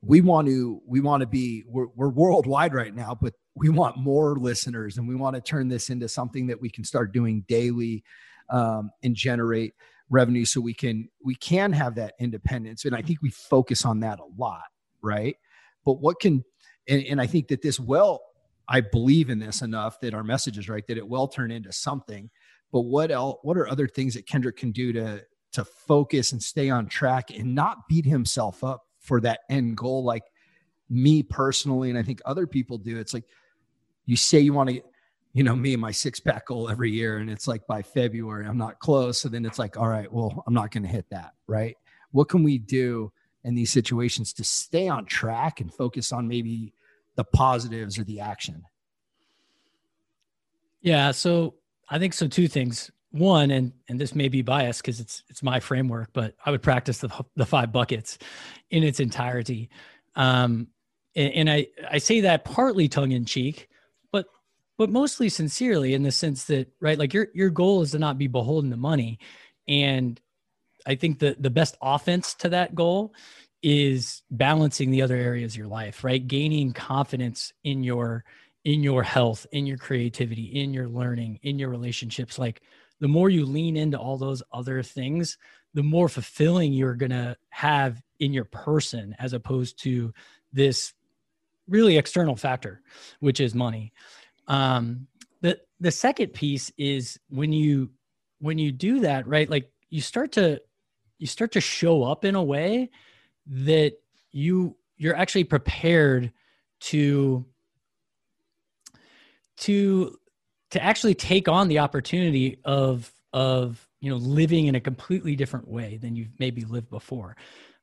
[0.00, 3.96] we want to we want to be we're, we're worldwide right now but we want
[3.96, 7.44] more listeners and we want to turn this into something that we can start doing
[7.48, 8.02] daily
[8.50, 9.74] um, and generate
[10.10, 14.00] revenue so we can we can have that independence and i think we focus on
[14.00, 14.64] that a lot
[15.02, 15.36] right
[15.84, 16.42] but what can
[16.88, 18.22] and, and i think that this well
[18.68, 21.72] I believe in this enough that our message is right, that it will turn into
[21.72, 22.30] something.
[22.70, 26.42] But what else, what are other things that Kendrick can do to to focus and
[26.42, 30.24] stay on track and not beat himself up for that end goal like
[30.90, 32.98] me personally and I think other people do.
[32.98, 33.24] It's like
[34.08, 34.80] you say you want to
[35.34, 38.46] you know me and my six pack goal every year and it's like by February
[38.46, 41.06] I'm not close so then it's like all right, well, I'm not going to hit
[41.10, 41.76] that, right?
[42.12, 43.12] What can we do
[43.44, 46.72] in these situations to stay on track and focus on maybe
[47.16, 48.64] the positives or the action?
[50.80, 51.54] Yeah, so
[51.90, 52.26] I think so.
[52.26, 52.90] Two things.
[53.10, 56.62] One, and and this may be biased because it's it's my framework, but I would
[56.62, 58.18] practice the the five buckets
[58.70, 59.70] in its entirety.
[60.14, 60.68] Um,
[61.16, 63.68] and, and I I say that partly tongue in cheek,
[64.78, 68.16] but mostly sincerely in the sense that right, like your your goal is to not
[68.16, 69.18] be beholden to money,
[69.66, 70.18] and
[70.86, 73.12] I think the the best offense to that goal
[73.62, 76.26] is balancing the other areas of your life, right?
[76.26, 78.24] Gaining confidence in your
[78.64, 82.38] in your health, in your creativity, in your learning, in your relationships.
[82.38, 82.62] Like
[83.00, 85.38] the more you lean into all those other things,
[85.74, 90.12] the more fulfilling you're going to have in your person as opposed to
[90.52, 90.92] this
[91.68, 92.80] really external factor,
[93.20, 93.92] which is money.
[94.48, 95.06] Um,
[95.40, 97.90] the the second piece is when you
[98.40, 99.48] when you do that, right?
[99.48, 100.60] Like you start to
[101.18, 102.90] you start to show up in a way
[103.46, 103.92] that
[104.32, 106.32] you you're actually prepared
[106.80, 107.44] to
[109.58, 110.18] to
[110.70, 115.68] to actually take on the opportunity of of you know living in a completely different
[115.68, 117.36] way than you've maybe lived before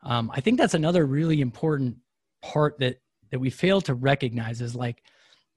[0.03, 1.97] um, i think that's another really important
[2.41, 3.01] part that
[3.31, 5.03] that we fail to recognize is like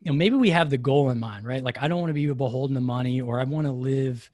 [0.01, 1.63] you know maybe we have the goal in mind right?
[1.63, 4.31] Like i don't want to be beholden to money or i want to live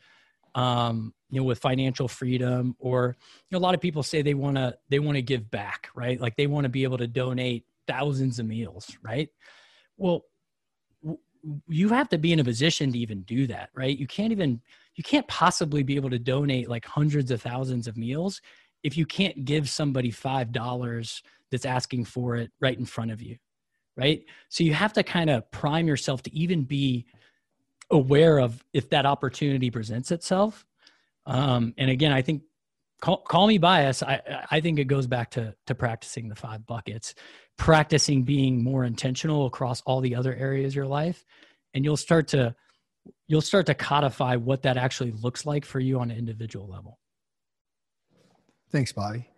[0.54, 4.34] um you know with financial freedom or you know, a lot of people say they
[4.34, 6.20] want to they want to give back right?
[6.20, 9.28] Like they want to be able to donate thousands of meals right?
[9.96, 10.22] Well
[11.68, 13.98] you have to be in a position to even do that right?
[13.98, 14.60] You can't even
[14.94, 18.40] you can't possibly be able to donate like hundreds of thousands of meals
[18.82, 23.20] if you can't give somebody five dollars that's asking for it right in front of
[23.20, 23.36] you
[23.96, 24.24] right?
[24.48, 27.06] So you have to kind of prime yourself to even be
[27.90, 30.64] aware of if that opportunity presents itself.
[31.26, 32.42] Um, and again i think
[33.00, 36.66] call, call me bias I, I think it goes back to to practicing the five
[36.66, 37.14] buckets
[37.56, 41.24] practicing being more intentional across all the other areas of your life.
[41.72, 42.54] And you'll start to
[43.26, 46.98] you'll start to codify what that actually looks like for you on an individual level.
[48.70, 49.28] Thanks bobby.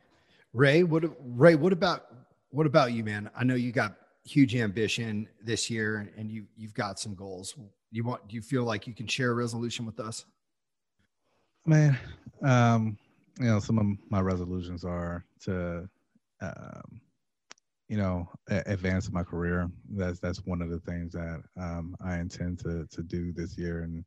[0.53, 2.07] Ray what ray what about
[2.51, 3.31] what about you man?
[3.37, 3.97] I know you got
[4.27, 7.55] huge ambition this year and you you've got some goals.
[7.91, 10.25] You want do you feel like you can share a resolution with us?
[11.65, 11.99] Man
[12.43, 12.99] um
[13.39, 15.89] you know some of my resolutions are to
[16.41, 17.01] um
[17.89, 19.71] you know advance my career.
[19.91, 23.83] That's that's one of the things that um, i intend to to do this year.
[23.83, 24.05] And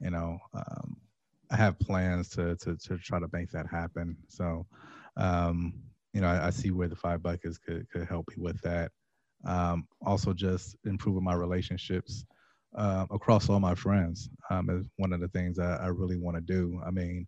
[0.00, 0.96] you know um,
[1.50, 4.16] i have plans to, to to try to make that happen.
[4.28, 4.66] So
[5.16, 5.74] um,
[6.12, 8.92] you know I, I, see where the five buckets could could help me with that
[9.46, 12.24] um, also just improving my relationships
[12.76, 16.36] uh, across all my friends um, is one of the things that i really want
[16.36, 16.80] to do.
[16.86, 17.26] I mean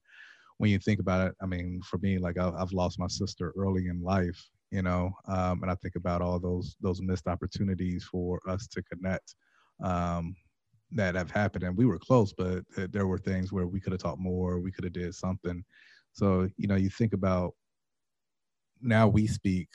[0.59, 3.87] when you think about it i mean for me like i've lost my sister early
[3.87, 4.39] in life
[4.73, 8.83] you know um, and i think about all those those missed opportunities for us to
[8.83, 9.37] connect
[9.83, 10.35] um,
[10.91, 11.65] that have happened.
[11.65, 14.73] And we were close but there were things where we could have talked more we
[14.73, 15.65] could have did something.
[16.13, 17.55] So you know you think about
[18.81, 19.69] now we speak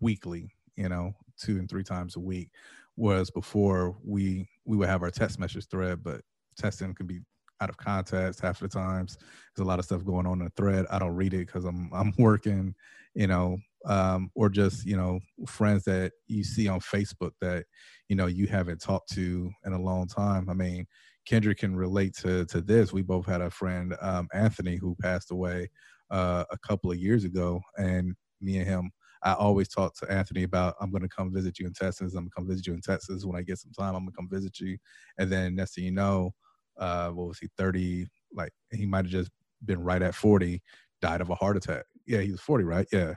[0.00, 2.50] weekly you know two and three times a week
[2.96, 6.20] whereas before we we would have our text message thread but
[6.56, 7.20] testing can be
[7.60, 9.16] out of context half the times
[9.54, 11.64] there's a lot of stuff going on in the thread i don't read it because
[11.64, 12.74] i'm i'm working
[13.14, 17.64] you know um, or just you know friends that you see on Facebook that
[18.08, 20.48] you know you haven't talked to in a long time.
[20.48, 20.86] I mean,
[21.26, 22.92] Kendrick can relate to to this.
[22.92, 25.70] We both had a friend um, Anthony who passed away
[26.10, 28.90] uh, a couple of years ago, and me and him.
[29.22, 32.14] I always talk to Anthony about I'm going to come visit you in Texas.
[32.14, 33.94] I'm going to come visit you in Texas when I get some time.
[33.94, 34.78] I'm going to come visit you,
[35.18, 36.32] and then next thing you know,
[36.78, 38.06] uh, what was he 30?
[38.32, 39.30] Like he might have just
[39.64, 40.62] been right at 40,
[41.02, 41.84] died of a heart attack.
[42.06, 42.86] Yeah, he was 40, right?
[42.92, 43.14] Yeah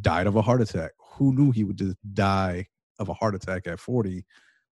[0.00, 0.92] died of a heart attack.
[1.16, 2.66] Who knew he would just die
[2.98, 4.24] of a heart attack at 40?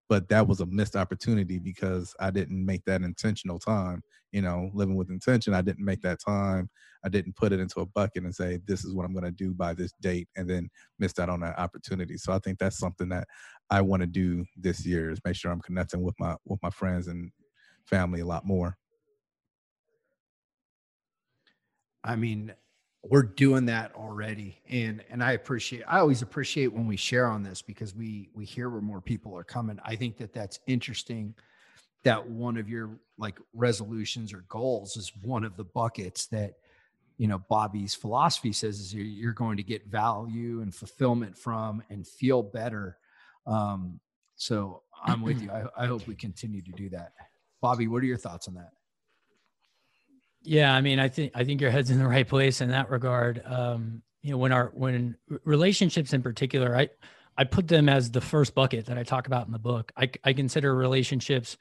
[0.09, 4.02] But that was a missed opportunity because I didn't make that intentional time.
[4.32, 6.09] You know, living with intention, I didn't make mm-hmm.
[6.09, 6.70] that time.
[7.04, 9.30] I didn't put it into a bucket and say, this is what I'm going to
[9.30, 12.16] do by this date, and then missed out on that opportunity.
[12.16, 13.28] So I think that's something that
[13.70, 16.70] I want to do this year is make sure I'm connecting with my with my
[16.70, 17.30] friends and
[17.86, 18.76] family a lot more.
[22.04, 22.54] I mean,
[23.03, 24.61] we're doing that already.
[24.68, 28.44] And and i appreciate i always appreciate when we share on this because we we
[28.44, 29.78] hear where more people are coming.
[29.84, 31.34] I think that that's interesting
[32.05, 36.55] that one of your like resolutions or goals is one of the buckets that
[37.16, 42.07] you know bobby's philosophy says is you're going to get value and fulfillment from and
[42.07, 42.99] feel better.
[43.46, 44.01] Um
[44.36, 45.51] so i'm with you.
[45.51, 47.12] I, I hope we continue to do that.
[47.61, 48.72] Bobby what are your thoughts on that
[50.49, 52.90] yeah, I mean, I think I think your head's in the right place in that
[52.90, 53.42] regard.
[53.44, 56.88] Um, you know, when our when relationships in particular, I
[57.36, 59.92] I put them as the first bucket that I talk about in the book.
[59.96, 61.59] I I consider relationships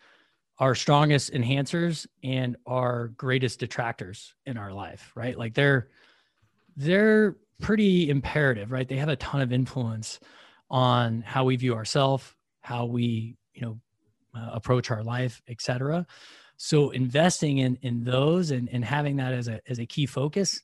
[0.60, 5.38] our strongest enhancers and our greatest detractors in our life, right?
[5.38, 5.90] Like they're
[6.78, 8.88] they're pretty imperative, right?
[8.88, 10.22] They have a ton of influence
[10.70, 13.80] on how we view ourselves, how we, you know,
[14.34, 16.06] uh, approach our life, etc.
[16.58, 20.62] So investing in in those and, and having that as a as a key focus,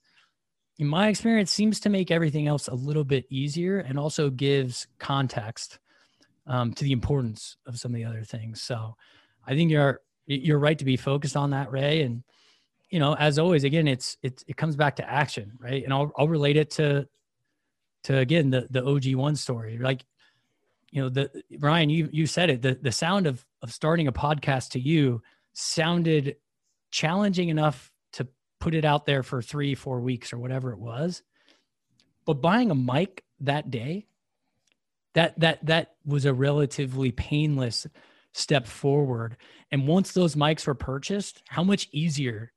[0.79, 4.87] in my experience, seems to make everything else a little bit easier and also gives
[4.97, 5.79] context
[6.47, 8.61] um, to the importance of some of the other things.
[8.61, 8.95] So
[9.45, 12.01] I think you're you're right to be focused on that, Ray.
[12.01, 12.23] And
[12.89, 15.83] you know, as always, again, it's it it comes back to action, right?
[15.83, 17.07] And I'll I'll relate it to
[18.05, 19.77] to again the the OG one story.
[19.77, 20.05] Like,
[20.91, 22.61] you know, the Ryan, you you said it.
[22.63, 25.21] The the sound of of starting a podcast to you
[25.53, 26.35] sounded
[26.91, 28.27] challenging enough to
[28.59, 31.23] put it out there for three, four weeks or whatever it was.
[32.25, 34.07] But buying a mic that day,
[35.13, 37.85] that that that was a relatively painless
[38.33, 39.37] step forward.
[39.71, 42.51] And once those mics were purchased, how much easier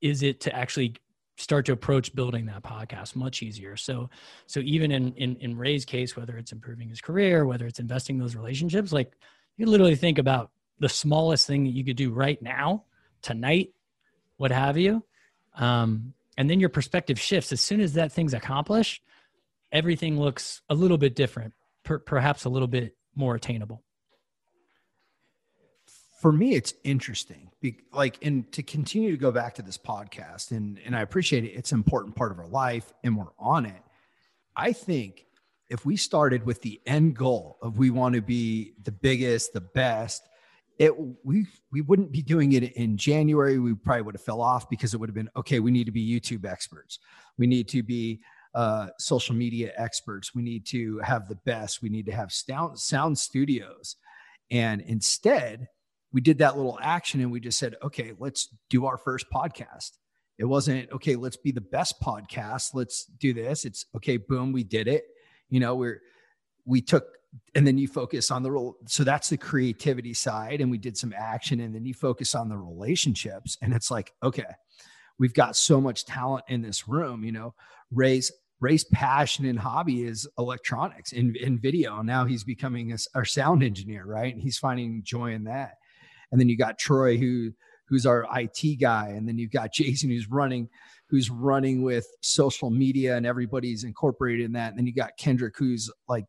[0.00, 0.96] is it to actually
[1.38, 4.08] start to approach building that podcast much easier so
[4.46, 8.18] so even in in, in ray's case whether it's improving his career whether it's investing
[8.18, 9.12] those relationships like
[9.56, 10.50] you literally think about
[10.82, 12.84] the smallest thing that you could do right now,
[13.22, 13.72] tonight,
[14.36, 15.04] what have you,
[15.54, 19.02] Um, and then your perspective shifts as soon as that thing's accomplished.
[19.70, 21.52] Everything looks a little bit different,
[21.84, 23.82] per, perhaps a little bit more attainable
[26.22, 27.50] for me it's interesting
[27.92, 31.48] like and to continue to go back to this podcast and and i appreciate it
[31.48, 33.82] it's an important part of our life and we're on it
[34.56, 35.26] i think
[35.68, 39.60] if we started with the end goal of we want to be the biggest the
[39.60, 40.22] best
[40.78, 40.92] it
[41.24, 44.94] we we wouldn't be doing it in january we probably would have fell off because
[44.94, 46.98] it would have been okay we need to be youtube experts
[47.38, 48.20] we need to be
[48.54, 52.78] uh, social media experts we need to have the best we need to have sound
[52.78, 53.96] sound studios
[54.50, 55.68] and instead
[56.12, 59.92] we did that little action and we just said, okay, let's do our first podcast.
[60.38, 62.74] It wasn't, okay, let's be the best podcast.
[62.74, 63.64] Let's do this.
[63.64, 65.04] It's okay, boom, we did it.
[65.48, 66.00] You know, we're,
[66.64, 67.04] we took,
[67.54, 68.76] and then you focus on the role.
[68.86, 70.60] So that's the creativity side.
[70.60, 73.56] And we did some action and then you focus on the relationships.
[73.62, 74.44] And it's like, okay,
[75.18, 77.54] we've got so much talent in this room, you know,
[77.90, 82.00] Ray's Ray's passion and hobby is electronics and, in video.
[82.00, 84.32] Now he's becoming a, our sound engineer, right?
[84.32, 85.74] And he's finding joy in that
[86.32, 87.52] and then you got Troy who
[87.86, 90.68] who's our IT guy, and then you've got Jason who's running
[91.08, 94.70] who's running with social media and everybody's incorporated in that.
[94.70, 96.24] And then you got Kendrick who's like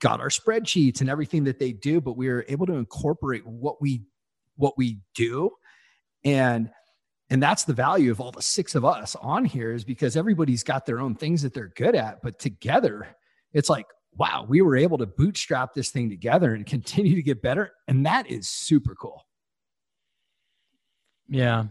[0.00, 3.80] got our spreadsheets and everything that they do, but we are able to incorporate what
[3.80, 4.02] we
[4.56, 5.50] what we do
[6.24, 6.70] and
[7.30, 10.64] and that's the value of all the six of us on here is because everybody's
[10.64, 13.06] got their own things that they're good at but together
[13.52, 13.86] it's like
[14.18, 17.72] wow, we were able to bootstrap this thing together and continue to get better.
[17.86, 19.24] And that is super cool.
[21.28, 21.64] Yeah.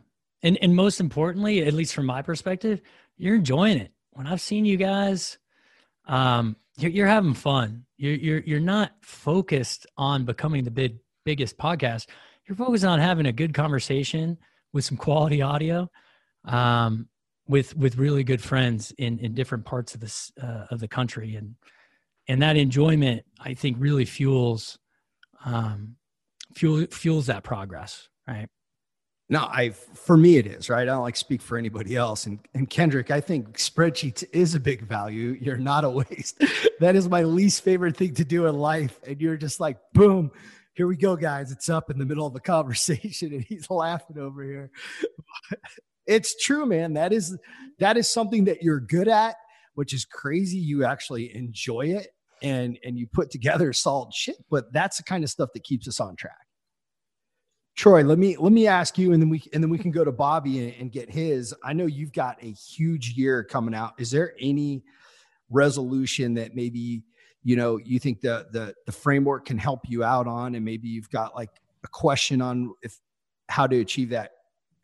[0.44, 2.82] And and most importantly, at least from my perspective,
[3.18, 3.92] you're enjoying it.
[4.12, 5.38] When I've seen you guys,
[6.06, 7.86] um, you're, you're having fun.
[7.98, 12.08] You're, you're you're not focused on becoming the big biggest podcast.
[12.48, 14.38] You're focused on having a good conversation
[14.74, 15.90] with some quality audio,
[16.46, 17.08] um,
[17.48, 21.36] with with really good friends in in different parts of this uh, of the country.
[21.36, 21.56] And
[22.28, 24.78] and that enjoyment i think really fuels
[25.46, 25.96] um
[26.56, 28.48] fuel fuels that progress right
[29.30, 30.82] no i for me it is right?
[30.82, 32.26] I don't like speak for anybody else.
[32.26, 35.38] And, and kendrick i think spreadsheets is a big value.
[35.40, 36.44] You're not a waste.
[36.80, 39.00] That is my least favorite thing to do in life.
[39.08, 40.32] And you're just like boom
[40.76, 41.52] here we go guys.
[41.52, 44.72] It's up in the middle of a conversation and he's laughing over here.
[46.10, 46.94] It's true man.
[46.94, 47.38] That is
[47.80, 49.36] that is something that you're good at
[49.74, 50.58] which is crazy.
[50.58, 52.08] You actually enjoy it
[52.42, 55.88] and and you put together solid shit but that's the kind of stuff that keeps
[55.88, 56.47] us on track
[57.78, 60.04] troy let me let me ask you and then we and then we can go
[60.04, 61.56] to bobby and, and get his.
[61.64, 63.94] I know you've got a huge year coming out.
[63.98, 64.84] Is there any
[65.50, 67.04] resolution that maybe
[67.44, 70.56] you know you think the the the framework can help you out on?
[70.56, 71.52] And maybe you've got like
[71.84, 73.00] a question on if
[73.48, 74.32] how to achieve that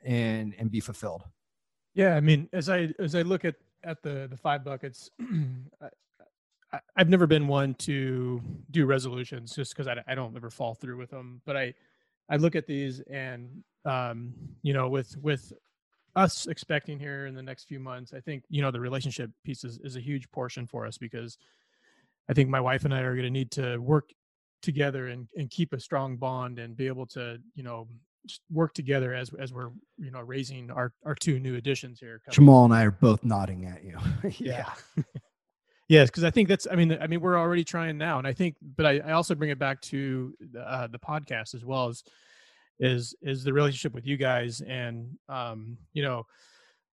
[0.06, 1.24] and and be fulfilled?
[1.96, 5.12] Yeah i mean as i as i look at at the the five buckets
[6.96, 8.42] I've never been one to
[8.72, 11.40] do resolutions just because I, I don't ever fall through with them.
[11.46, 11.74] But I,
[12.30, 13.50] I look at these and,
[13.86, 15.52] um, you know, with with
[16.16, 19.64] us expecting here in the next few months, I think you know the relationship piece
[19.64, 21.38] is, is a huge portion for us because
[22.30, 24.10] I think my wife and I are going to need to work
[24.62, 27.88] together and, and keep a strong bond and be able to you know
[28.50, 32.22] work together as as we're you know raising our our two new additions here.
[32.32, 33.98] Jamal and I are both nodding at you.
[34.38, 34.72] yeah.
[35.90, 36.66] Yes, because I think that's.
[36.72, 39.36] I mean, I mean, we're already trying now, and I think, but I, I also
[39.36, 42.04] bring it back to uh, the podcast as well as
[42.80, 46.26] is is the relationship with you guys, and um, you know,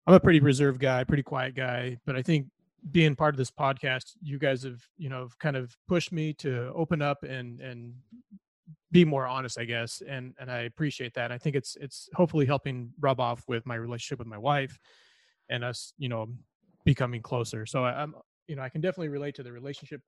[0.05, 2.47] I'm a pretty reserved guy, pretty quiet guy, but I think
[2.91, 6.71] being part of this podcast, you guys have you know kind of pushed me to
[6.75, 7.93] open up and and
[8.91, 11.31] be more honest, I guess, and and I appreciate that.
[11.31, 14.79] I think it's it's hopefully helping rub off with my relationship with my wife
[15.49, 16.27] and us, you know,
[16.85, 17.65] becoming closer.
[17.65, 18.15] So I'm
[18.47, 20.01] you know, I can definitely relate to the relationship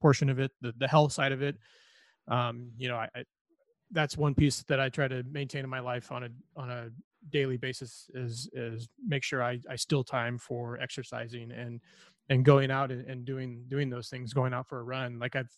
[0.00, 1.56] portion of it, the the health side of it.
[2.28, 3.24] Um, you know, I, I
[3.90, 6.90] that's one piece that I try to maintain in my life on a on a
[7.30, 11.80] daily basis is is make sure I, I still time for exercising and
[12.28, 15.18] and going out and, and doing doing those things, going out for a run.
[15.18, 15.50] Like I've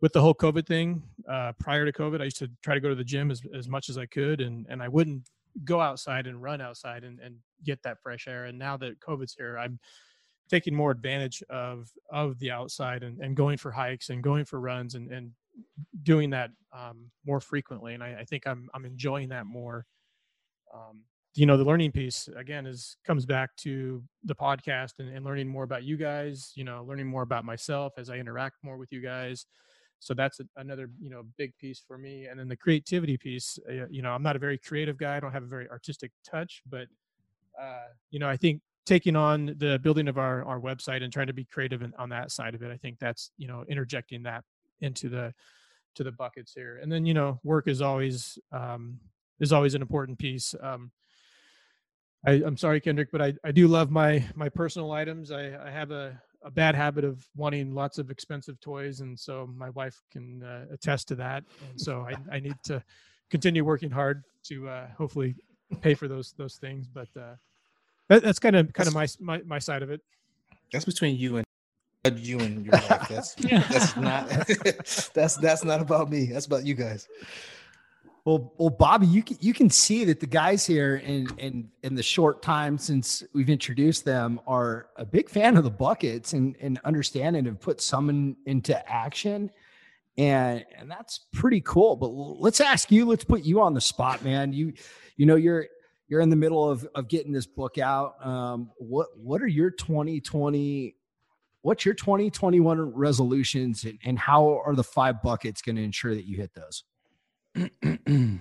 [0.00, 2.90] with the whole COVID thing, uh, prior to COVID, I used to try to go
[2.90, 5.28] to the gym as, as much as I could and and I wouldn't
[5.64, 8.44] go outside and run outside and, and get that fresh air.
[8.46, 9.78] And now that COVID's here, I'm
[10.48, 14.60] taking more advantage of of the outside and, and going for hikes and going for
[14.60, 15.30] runs and, and
[16.02, 19.86] doing that um, more frequently and I, I, think I'm I'm enjoying that more.
[20.74, 21.02] Um,
[21.36, 25.48] you know, the learning piece again is comes back to the podcast and, and learning
[25.48, 26.52] more about you guys.
[26.54, 29.46] You know, learning more about myself as I interact more with you guys.
[29.98, 32.26] So that's a, another you know big piece for me.
[32.26, 33.58] And then the creativity piece.
[33.68, 35.16] Uh, you know, I'm not a very creative guy.
[35.16, 36.86] I don't have a very artistic touch, but
[37.60, 41.26] uh, you know, I think taking on the building of our our website and trying
[41.28, 44.22] to be creative in, on that side of it, I think that's you know interjecting
[44.24, 44.44] that
[44.80, 45.32] into the
[45.94, 46.78] to the buckets here.
[46.82, 48.98] And then you know, work is always um,
[49.40, 50.54] is always an important piece.
[50.60, 50.90] Um,
[52.26, 55.30] I, am sorry, Kendrick, but I, I do love my my personal items.
[55.30, 59.48] I, I have a, a bad habit of wanting lots of expensive toys, and so
[59.54, 61.44] my wife can uh, attest to that.
[61.68, 62.82] And so I, I need to
[63.30, 65.34] continue working hard to uh, hopefully
[65.80, 66.88] pay for those those things.
[66.88, 67.34] But uh,
[68.08, 70.00] that, that's kind of kind of my, my my side of it.
[70.72, 73.08] That's between you and you and your wife.
[73.08, 74.28] That's that's not
[75.14, 76.26] that's that's not about me.
[76.26, 77.08] That's about you guys.
[78.24, 81.94] Well, well, Bobby, you can you can see that the guys here in in in
[81.94, 86.56] the short time since we've introduced them are a big fan of the buckets and
[86.60, 89.50] and understand and have put some in, into action,
[90.16, 91.96] and and that's pretty cool.
[91.96, 93.04] But let's ask you.
[93.04, 94.54] Let's put you on the spot, man.
[94.54, 94.72] You
[95.16, 95.66] you know you're
[96.08, 98.24] you're in the middle of of getting this book out.
[98.24, 100.96] Um, what what are your 2020
[101.64, 106.26] what's your 2021 resolutions and, and how are the five buckets going to ensure that
[106.26, 106.84] you hit those?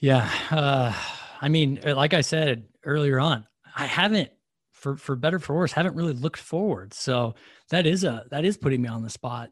[0.00, 0.30] yeah.
[0.52, 0.94] Uh,
[1.40, 3.44] I mean, uh, like I said earlier on,
[3.76, 4.30] I haven't,
[4.70, 6.94] for, for better for worse, haven't really looked forward.
[6.94, 7.34] So
[7.70, 9.50] that is a, that is putting me on the spot.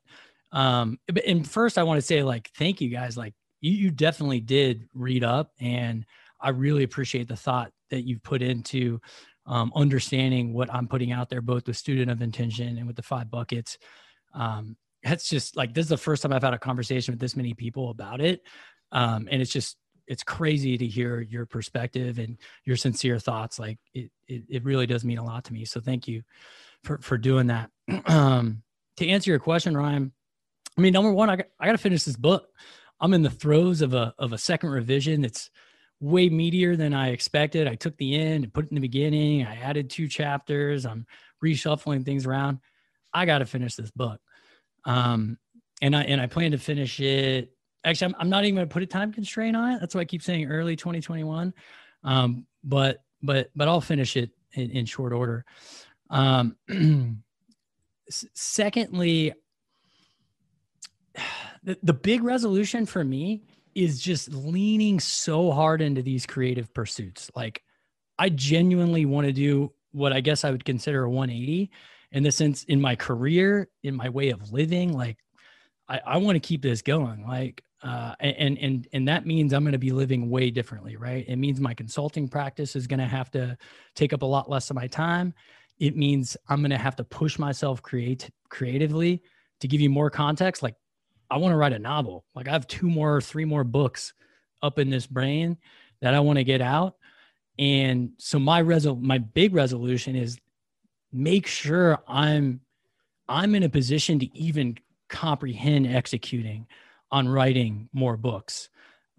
[0.52, 3.16] Um, and first I want to say like, thank you guys.
[3.16, 6.04] Like you, you definitely did read up and
[6.40, 9.00] I really appreciate the thought that you've put into
[9.46, 13.02] um, understanding what I'm putting out there, both with student of intention and with the
[13.02, 13.78] five buckets.
[14.34, 17.36] Um, that's just like this is the first time I've had a conversation with this
[17.36, 18.42] many people about it.
[18.90, 23.58] Um, and it's just it's crazy to hear your perspective and your sincere thoughts.
[23.58, 25.64] Like it, it, it really does mean a lot to me.
[25.64, 26.22] So thank you
[26.84, 27.70] for for doing that.
[28.06, 28.62] um,
[28.96, 30.12] to answer your question, Ryan,
[30.76, 32.46] I mean, number one, I got, I got to finish this book.
[33.02, 35.24] I'm in the throes of a of a second revision.
[35.24, 35.50] It's
[36.00, 37.66] way meatier than I expected.
[37.66, 39.44] I took the end and put it in the beginning.
[39.44, 40.86] I added two chapters.
[40.86, 41.06] I'm
[41.44, 42.60] reshuffling things around.
[43.12, 44.20] I got to finish this book.
[44.84, 45.36] Um,
[45.82, 47.52] and I and I plan to finish it.
[47.84, 49.80] Actually, I'm, I'm not even going to put a time constraint on it.
[49.80, 51.52] That's why I keep saying early 2021.
[52.04, 55.44] Um, but but but I'll finish it in, in short order.
[56.08, 56.56] Um,
[58.08, 59.32] secondly,
[61.62, 63.42] the, the big resolution for me
[63.74, 67.30] is just leaning so hard into these creative pursuits.
[67.34, 67.62] Like,
[68.18, 71.70] I genuinely want to do what I guess I would consider a 180
[72.12, 74.92] in the sense in my career, in my way of living.
[74.92, 75.18] Like
[75.88, 77.26] I, I want to keep this going.
[77.26, 81.24] Like uh, and and and that means I'm going to be living way differently, right?
[81.26, 83.56] It means my consulting practice is going to have to
[83.94, 85.34] take up a lot less of my time.
[85.78, 89.22] It means I'm going to have to push myself create creatively.
[89.60, 90.74] To give you more context, like
[91.32, 92.26] I want to write a novel.
[92.34, 94.12] Like I have two more, three more books
[94.62, 95.56] up in this brain
[96.02, 96.96] that I want to get out.
[97.58, 100.38] And so my resol my big resolution is
[101.10, 102.60] make sure I'm
[103.28, 104.76] I'm in a position to even
[105.08, 106.66] comprehend executing
[107.10, 108.68] on writing more books,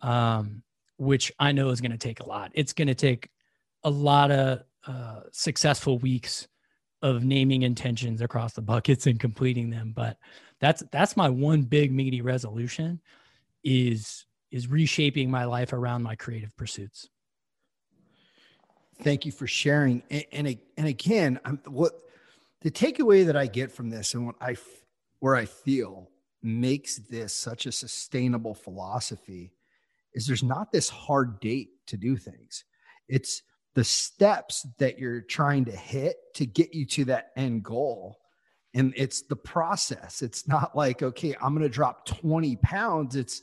[0.02, 0.62] um,
[0.98, 2.52] which I know is going to take a lot.
[2.54, 3.30] It's going to take
[3.84, 6.48] a lot of uh, successful weeks
[7.04, 9.94] of naming intentions across the buckets and completing them.
[9.96, 10.18] But
[10.60, 13.00] that's that's my one big meaty resolution
[13.64, 17.10] is is reshaping my life around my creative pursuits
[19.04, 20.02] thank you for sharing.
[20.10, 21.94] And, and, and again, I'm, what
[22.62, 24.56] the takeaway that I get from this and what I,
[25.20, 26.10] where I feel
[26.42, 29.54] makes this such a sustainable philosophy
[30.14, 32.66] is there's not this hard date to do things.
[33.08, 33.42] It's
[33.76, 38.20] the steps that you're trying to hit to get you to that end goal.
[38.76, 40.22] And it's the process.
[40.22, 43.16] It's not like, okay, I'm going to drop 20 pounds.
[43.16, 43.42] It's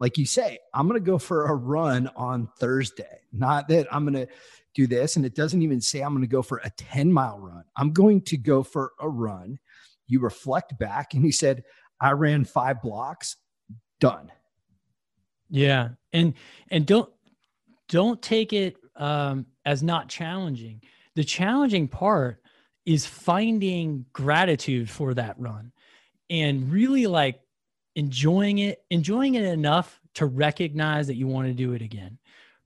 [0.00, 3.20] like you say, I'm going to go for a run on Thursday.
[3.32, 4.32] Not that I'm going to
[4.74, 5.16] do this.
[5.16, 7.64] And it doesn't even say I'm going to go for a 10 mile run.
[7.76, 9.58] I'm going to go for a run.
[10.06, 11.64] You reflect back and he said,
[12.00, 13.36] I ran five blocks,
[14.00, 14.32] done.
[15.50, 15.90] Yeah.
[16.12, 16.34] And,
[16.68, 17.10] and don't,
[17.88, 20.82] don't take it um, as not challenging.
[21.14, 22.42] The challenging part
[22.84, 25.72] is finding gratitude for that run
[26.28, 27.40] and really like
[27.94, 32.18] enjoying it, enjoying it enough to recognize that you want to do it again.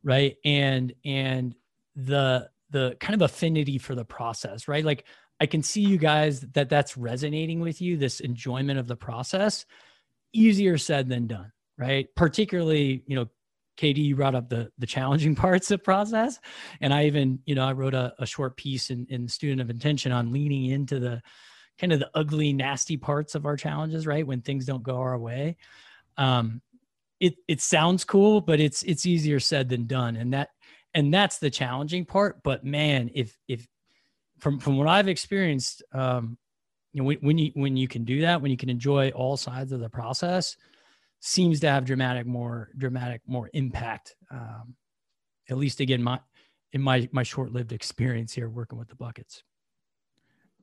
[0.02, 0.36] Right.
[0.44, 1.54] And, and
[1.96, 4.84] the the kind of affinity for the process, right?
[4.84, 5.04] Like
[5.40, 9.64] I can see you guys that that's resonating with you, this enjoyment of the process.
[10.32, 12.08] Easier said than done, right?
[12.14, 13.28] Particularly, you know,
[13.76, 16.38] KD, you brought up the the challenging parts of process,
[16.80, 19.70] and I even, you know, I wrote a, a short piece in in Student of
[19.70, 21.22] Intention on leaning into the
[21.78, 24.26] kind of the ugly, nasty parts of our challenges, right?
[24.26, 25.56] When things don't go our way.
[26.16, 26.62] Um,
[27.20, 30.50] it it sounds cool, but it's it's easier said than done, and that
[30.94, 32.42] and that's the challenging part.
[32.42, 33.66] But man, if if
[34.38, 36.36] from from what I've experienced, um,
[36.92, 39.36] you know, when, when you when you can do that, when you can enjoy all
[39.36, 40.56] sides of the process,
[41.20, 44.16] seems to have dramatic more dramatic more impact.
[44.30, 44.74] Um,
[45.48, 46.20] at least again, my
[46.72, 49.42] in my my short lived experience here working with the buckets.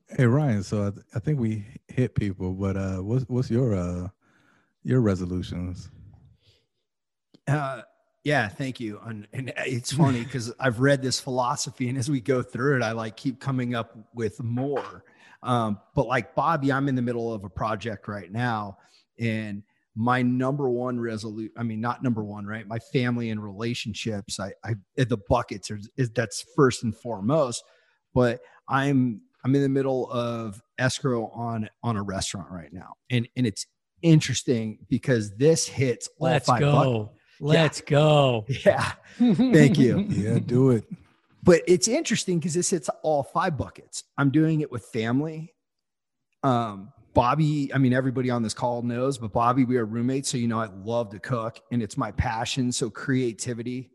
[0.08, 3.74] Hey Ryan, so I, th- I think we hit people, but uh, what's what's your
[3.74, 4.08] uh
[4.82, 5.90] your resolutions?
[7.46, 7.82] Uh,
[8.22, 9.00] yeah, thank you.
[9.04, 12.82] And, and it's funny because I've read this philosophy, and as we go through it,
[12.82, 15.04] I like keep coming up with more.
[15.42, 18.78] Um, but like Bobby, I'm in the middle of a project right now,
[19.18, 19.62] and
[19.96, 22.66] my number one resolute i mean not number one right?
[22.66, 27.62] My family and relationships i i the buckets are is that's first and foremost
[28.12, 32.94] but i'm i'm in the middle of escrow on on a restaurant right now.
[33.10, 33.66] And and it's
[34.02, 37.10] interesting because this hits all let's go.
[37.40, 37.90] let's yeah.
[37.90, 38.44] go.
[38.48, 38.92] Yeah.
[39.18, 39.98] Thank you.
[40.08, 40.84] Yeah do it.
[41.42, 44.04] But it's interesting because this hits all five buckets.
[44.16, 45.52] I'm doing it with family
[46.42, 50.28] um Bobby, I mean, everybody on this call knows, but Bobby, we are roommates.
[50.28, 52.72] So, you know, I love to cook and it's my passion.
[52.72, 53.90] So creativity,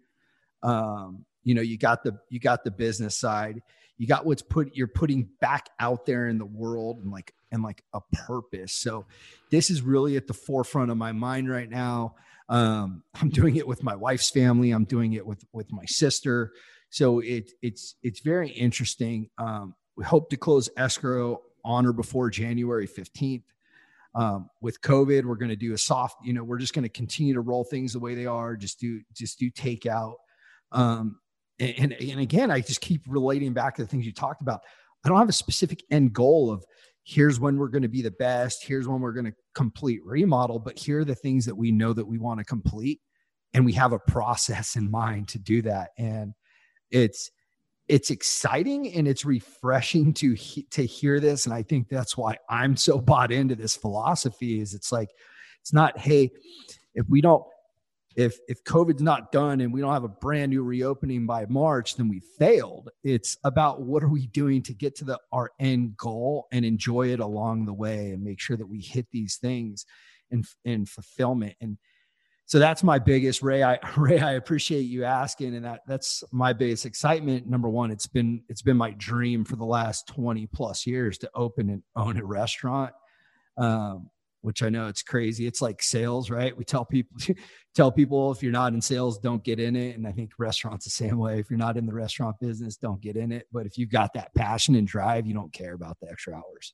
[0.64, 3.62] um, you know, you got the, you got the business side,
[3.98, 7.62] you got what's put, you're putting back out there in the world and like, and
[7.62, 8.72] like a purpose.
[8.72, 9.06] So
[9.52, 12.16] this is really at the forefront of my mind right now.
[12.48, 14.72] Um, I'm doing it with my wife's family.
[14.72, 16.54] I'm doing it with, with my sister.
[16.90, 19.30] So it, it's, it's very interesting.
[19.38, 23.44] Um, we hope to close escrow on or before January 15th.
[24.16, 26.90] Um, with COVID, we're going to do a soft, you know, we're just going to
[26.90, 28.56] continue to roll things the way they are.
[28.56, 30.16] Just do, just do takeout.
[30.72, 31.20] Um,
[31.60, 34.62] and, and again, I just keep relating back to the things you talked about.
[35.06, 36.66] I don't have a specific end goal of
[37.04, 38.64] here's when we're going to be the best.
[38.64, 41.94] Here's when we're going to complete remodel, but here are the things that we know
[41.94, 43.02] that we want to complete.
[43.54, 45.90] And we have a process in mind to do that.
[45.98, 46.34] And
[46.92, 47.32] it's,
[47.90, 50.36] it's exciting and it's refreshing to
[50.70, 54.74] to hear this and i think that's why i'm so bought into this philosophy is
[54.74, 55.10] it's like
[55.62, 56.32] it's not hey
[56.94, 57.44] if we don't
[58.16, 61.96] if if covid's not done and we don't have a brand new reopening by march
[61.96, 62.90] then we failed.
[63.04, 67.10] It's about what are we doing to get to the our end goal and enjoy
[67.10, 69.86] it along the way and make sure that we hit these things
[70.32, 71.56] and and fulfillment.
[71.62, 71.78] And
[72.50, 76.52] so that's my biggest ray i ray i appreciate you asking and that that's my
[76.52, 77.48] biggest excitement.
[77.48, 81.30] Number one it's been it's been my dream for the last 20 plus years to
[81.36, 82.92] open and own a restaurant
[83.58, 84.10] um,
[84.42, 85.46] which i know it's crazy.
[85.46, 86.58] It's like sales right?
[86.58, 87.18] We tell people
[87.76, 89.96] tell people if you're not in sales don't get in it.
[89.96, 91.40] And i think restaurants the same way.
[91.40, 93.46] If you're not in the restaurant business don't get in it.
[93.54, 96.74] But if you've got that passion and drive you don't care about the extra hours.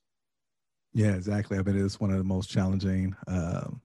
[0.94, 1.58] Yeah exactly.
[1.58, 3.82] I mean it's one of the most challenging um,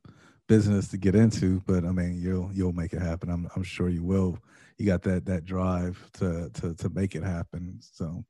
[0.51, 3.29] business to get into, but I mean, you'll you'll make it happen.
[3.29, 4.37] I'm I'm sure you will.
[4.77, 7.79] You got that that drive to to to make it happen.
[7.79, 8.25] So.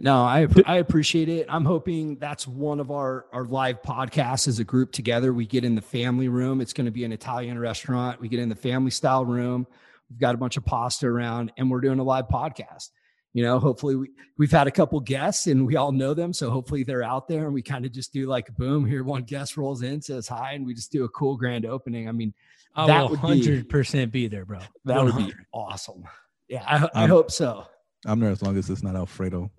[0.00, 1.44] No, I I appreciate it.
[1.50, 5.34] I'm hoping that's one of our our live podcasts as a group together.
[5.34, 6.62] We get in the family room.
[6.62, 8.18] It's going to be an Italian restaurant.
[8.18, 9.66] We get in the family style room.
[10.08, 12.90] We've got a bunch of pasta around, and we're doing a live podcast
[13.38, 16.32] you know hopefully we, we've had a couple guests and we all know them.
[16.32, 19.22] So hopefully they're out there and we kind of just do like boom here one
[19.22, 22.08] guest rolls in says hi and we just do a cool grand opening.
[22.08, 22.34] I mean
[22.74, 24.58] I that will 100% be, be, there bro.
[24.86, 25.14] That 100.
[25.14, 26.02] would be awesome.
[26.48, 27.64] Yeah i, I hope so.
[28.06, 29.52] I'm there as long as it's not alfredo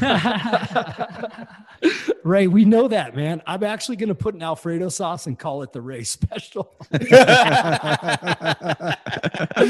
[2.24, 3.42] Ray, we know that, man.
[3.46, 6.74] I'm actually going to put an Alfredo sauce and call it the Ray special.
[6.92, 7.02] Come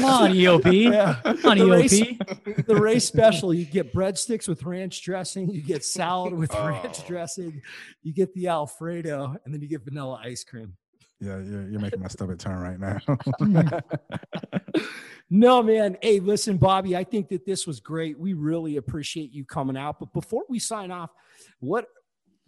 [0.05, 0.91] on, EOP.
[0.91, 1.15] Yeah.
[1.23, 2.45] Come on, the EOP.
[2.45, 3.53] Ray, the Ray special.
[3.53, 5.49] You get breadsticks with ranch dressing.
[5.49, 6.67] You get salad with oh.
[6.67, 7.61] ranch dressing.
[8.03, 10.75] You get the Alfredo, and then you get vanilla ice cream.
[11.21, 12.99] Yeah, you're, you're making my stomach turn right now.
[15.29, 15.97] no, man.
[16.01, 18.19] Hey, listen, Bobby, I think that this was great.
[18.19, 19.99] We really appreciate you coming out.
[19.99, 21.11] But before we sign off,
[21.59, 21.85] what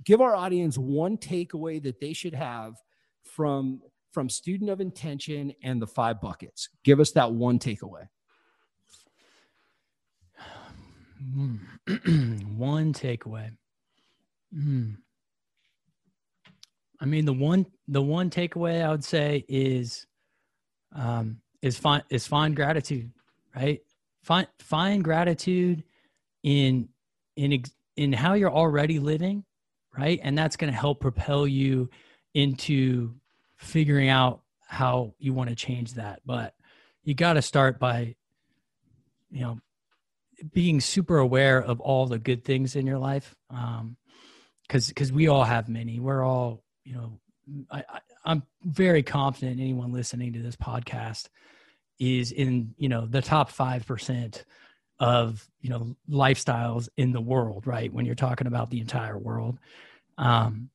[0.03, 2.75] give our audience one takeaway that they should have
[3.23, 6.69] from from student of intention and the five buckets.
[6.83, 8.07] Give us that one takeaway.
[12.57, 13.51] one takeaway.
[14.55, 14.97] Mm.
[16.99, 20.07] I mean, the one the one takeaway I would say is
[20.95, 23.11] um, is find is find gratitude,
[23.55, 23.81] right?
[24.23, 25.83] Find find gratitude
[26.43, 26.89] in
[27.35, 27.63] in
[27.95, 29.43] in how you're already living,
[29.97, 30.19] right?
[30.23, 31.89] And that's going to help propel you
[32.33, 33.15] into
[33.57, 36.21] figuring out how you want to change that.
[36.25, 36.53] But
[37.03, 38.15] you got to start by,
[39.31, 39.59] you know,
[40.53, 43.35] being super aware of all the good things in your life.
[43.49, 43.97] Um,
[44.69, 47.19] cause, cause we all have many, we're all, you know,
[47.69, 51.27] I, I, I'm very confident anyone listening to this podcast
[51.99, 54.45] is in you know the top five percent
[54.99, 57.91] of you know lifestyles in the world right?
[57.91, 59.59] When you're talking about the entire world.
[60.17, 60.69] Um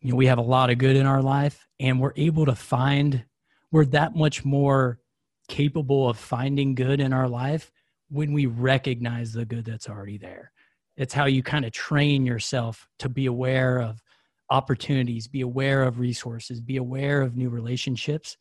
[0.00, 2.54] you know we have a lot of good in our life and we're able to
[2.54, 3.24] find
[3.72, 5.00] we're that much more
[5.48, 7.72] capable of finding good in our life
[8.10, 10.52] when we recognize the good that's already there.
[10.96, 14.00] It's how you kind of train yourself to be aware of
[14.50, 18.36] opportunities be aware of resources be aware of new relationships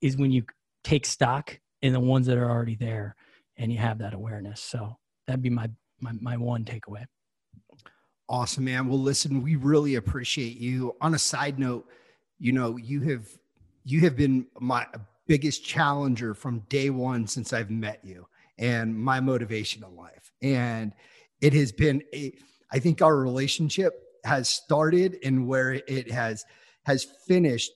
[0.00, 0.42] is when you
[0.84, 3.14] take stock in the ones that are already there
[3.56, 4.60] and you have that awareness.
[4.60, 4.96] So
[5.26, 7.04] that'd be my my, my one takeaway.
[8.28, 8.88] Awesome, man.
[8.88, 10.96] Well, listen, we really appreciate you.
[11.00, 11.86] On a side note,
[12.38, 13.28] you know, you have
[13.84, 14.86] you have been my
[15.26, 18.26] biggest challenger from day one since I've met you
[18.58, 20.32] and my motivation in life.
[20.42, 20.92] And
[21.40, 22.32] it has been a
[22.72, 23.94] I think our relationship
[24.24, 26.44] has started and where it has
[26.84, 27.70] has finished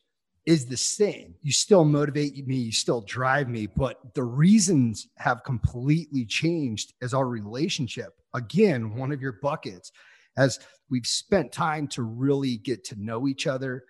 [0.47, 1.35] is the same.
[1.43, 7.15] You still motivate me, you still drive me, but the reasons have completely changed as
[7.15, 8.15] our relationship.
[8.35, 9.91] Again, one of your buckets,
[10.37, 10.59] as
[10.91, 13.85] we've spent time to really get to know each other.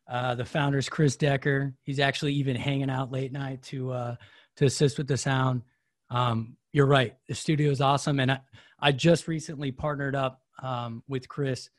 [0.09, 1.73] Uh, the founder is Chris Decker.
[1.83, 4.15] He's actually even hanging out late night to uh,
[4.57, 5.63] to assist with the sound.
[6.09, 7.15] Um, you're right.
[7.27, 8.39] The studio is awesome, and I,
[8.79, 11.69] I just recently partnered up um, with Chris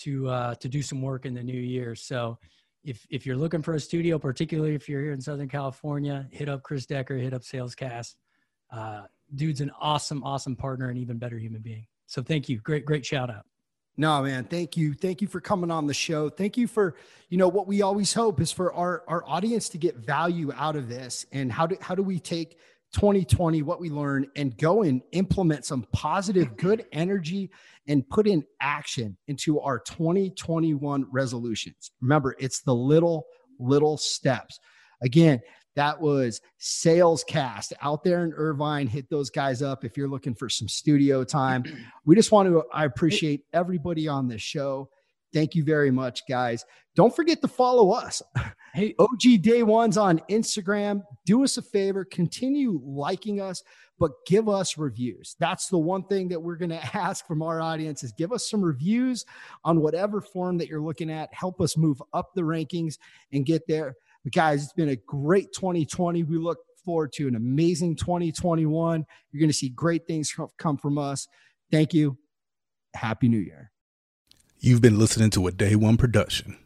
[0.00, 1.94] to uh, to do some work in the new year.
[1.94, 2.38] So
[2.84, 6.48] if if you're looking for a studio, particularly if you're here in Southern California, hit
[6.48, 8.14] up Chris Decker, hit up Salescast.
[8.70, 9.02] Uh,
[9.34, 11.86] dude's an awesome, awesome partner and even better human being.
[12.06, 12.58] So thank you.
[12.58, 13.44] Great, great shout out.
[14.00, 14.94] No, man, thank you.
[14.94, 16.30] Thank you for coming on the show.
[16.30, 16.94] Thank you for,
[17.30, 20.76] you know, what we always hope is for our, our audience to get value out
[20.76, 21.26] of this.
[21.32, 22.58] And how do how do we take
[22.94, 27.50] 2020, what we learn, and go and implement some positive, good energy
[27.88, 31.90] and put in action into our 2021 resolutions.
[32.00, 33.26] Remember, it's the little,
[33.58, 34.60] little steps.
[35.02, 35.40] Again,
[35.78, 38.88] that was Sales Cast out there in Irvine.
[38.88, 41.62] Hit those guys up if you're looking for some studio time.
[42.04, 44.88] We just want to, I appreciate everybody on this show.
[45.32, 46.64] Thank you very much, guys.
[46.96, 48.22] Don't forget to follow us.
[48.72, 51.02] Hey, OG Day Ones on Instagram.
[51.26, 53.62] Do us a favor, continue liking us,
[54.00, 55.36] but give us reviews.
[55.38, 58.50] That's the one thing that we're going to ask from our audience is give us
[58.50, 59.26] some reviews
[59.64, 61.32] on whatever form that you're looking at.
[61.32, 62.98] Help us move up the rankings
[63.32, 63.94] and get there.
[64.28, 66.22] But guys, it's been a great 2020.
[66.24, 69.06] We look forward to an amazing 2021.
[69.32, 71.26] You're going to see great things come from us.
[71.70, 72.18] Thank you.
[72.92, 73.70] Happy New Year.
[74.58, 76.58] You've been listening to a Day One production.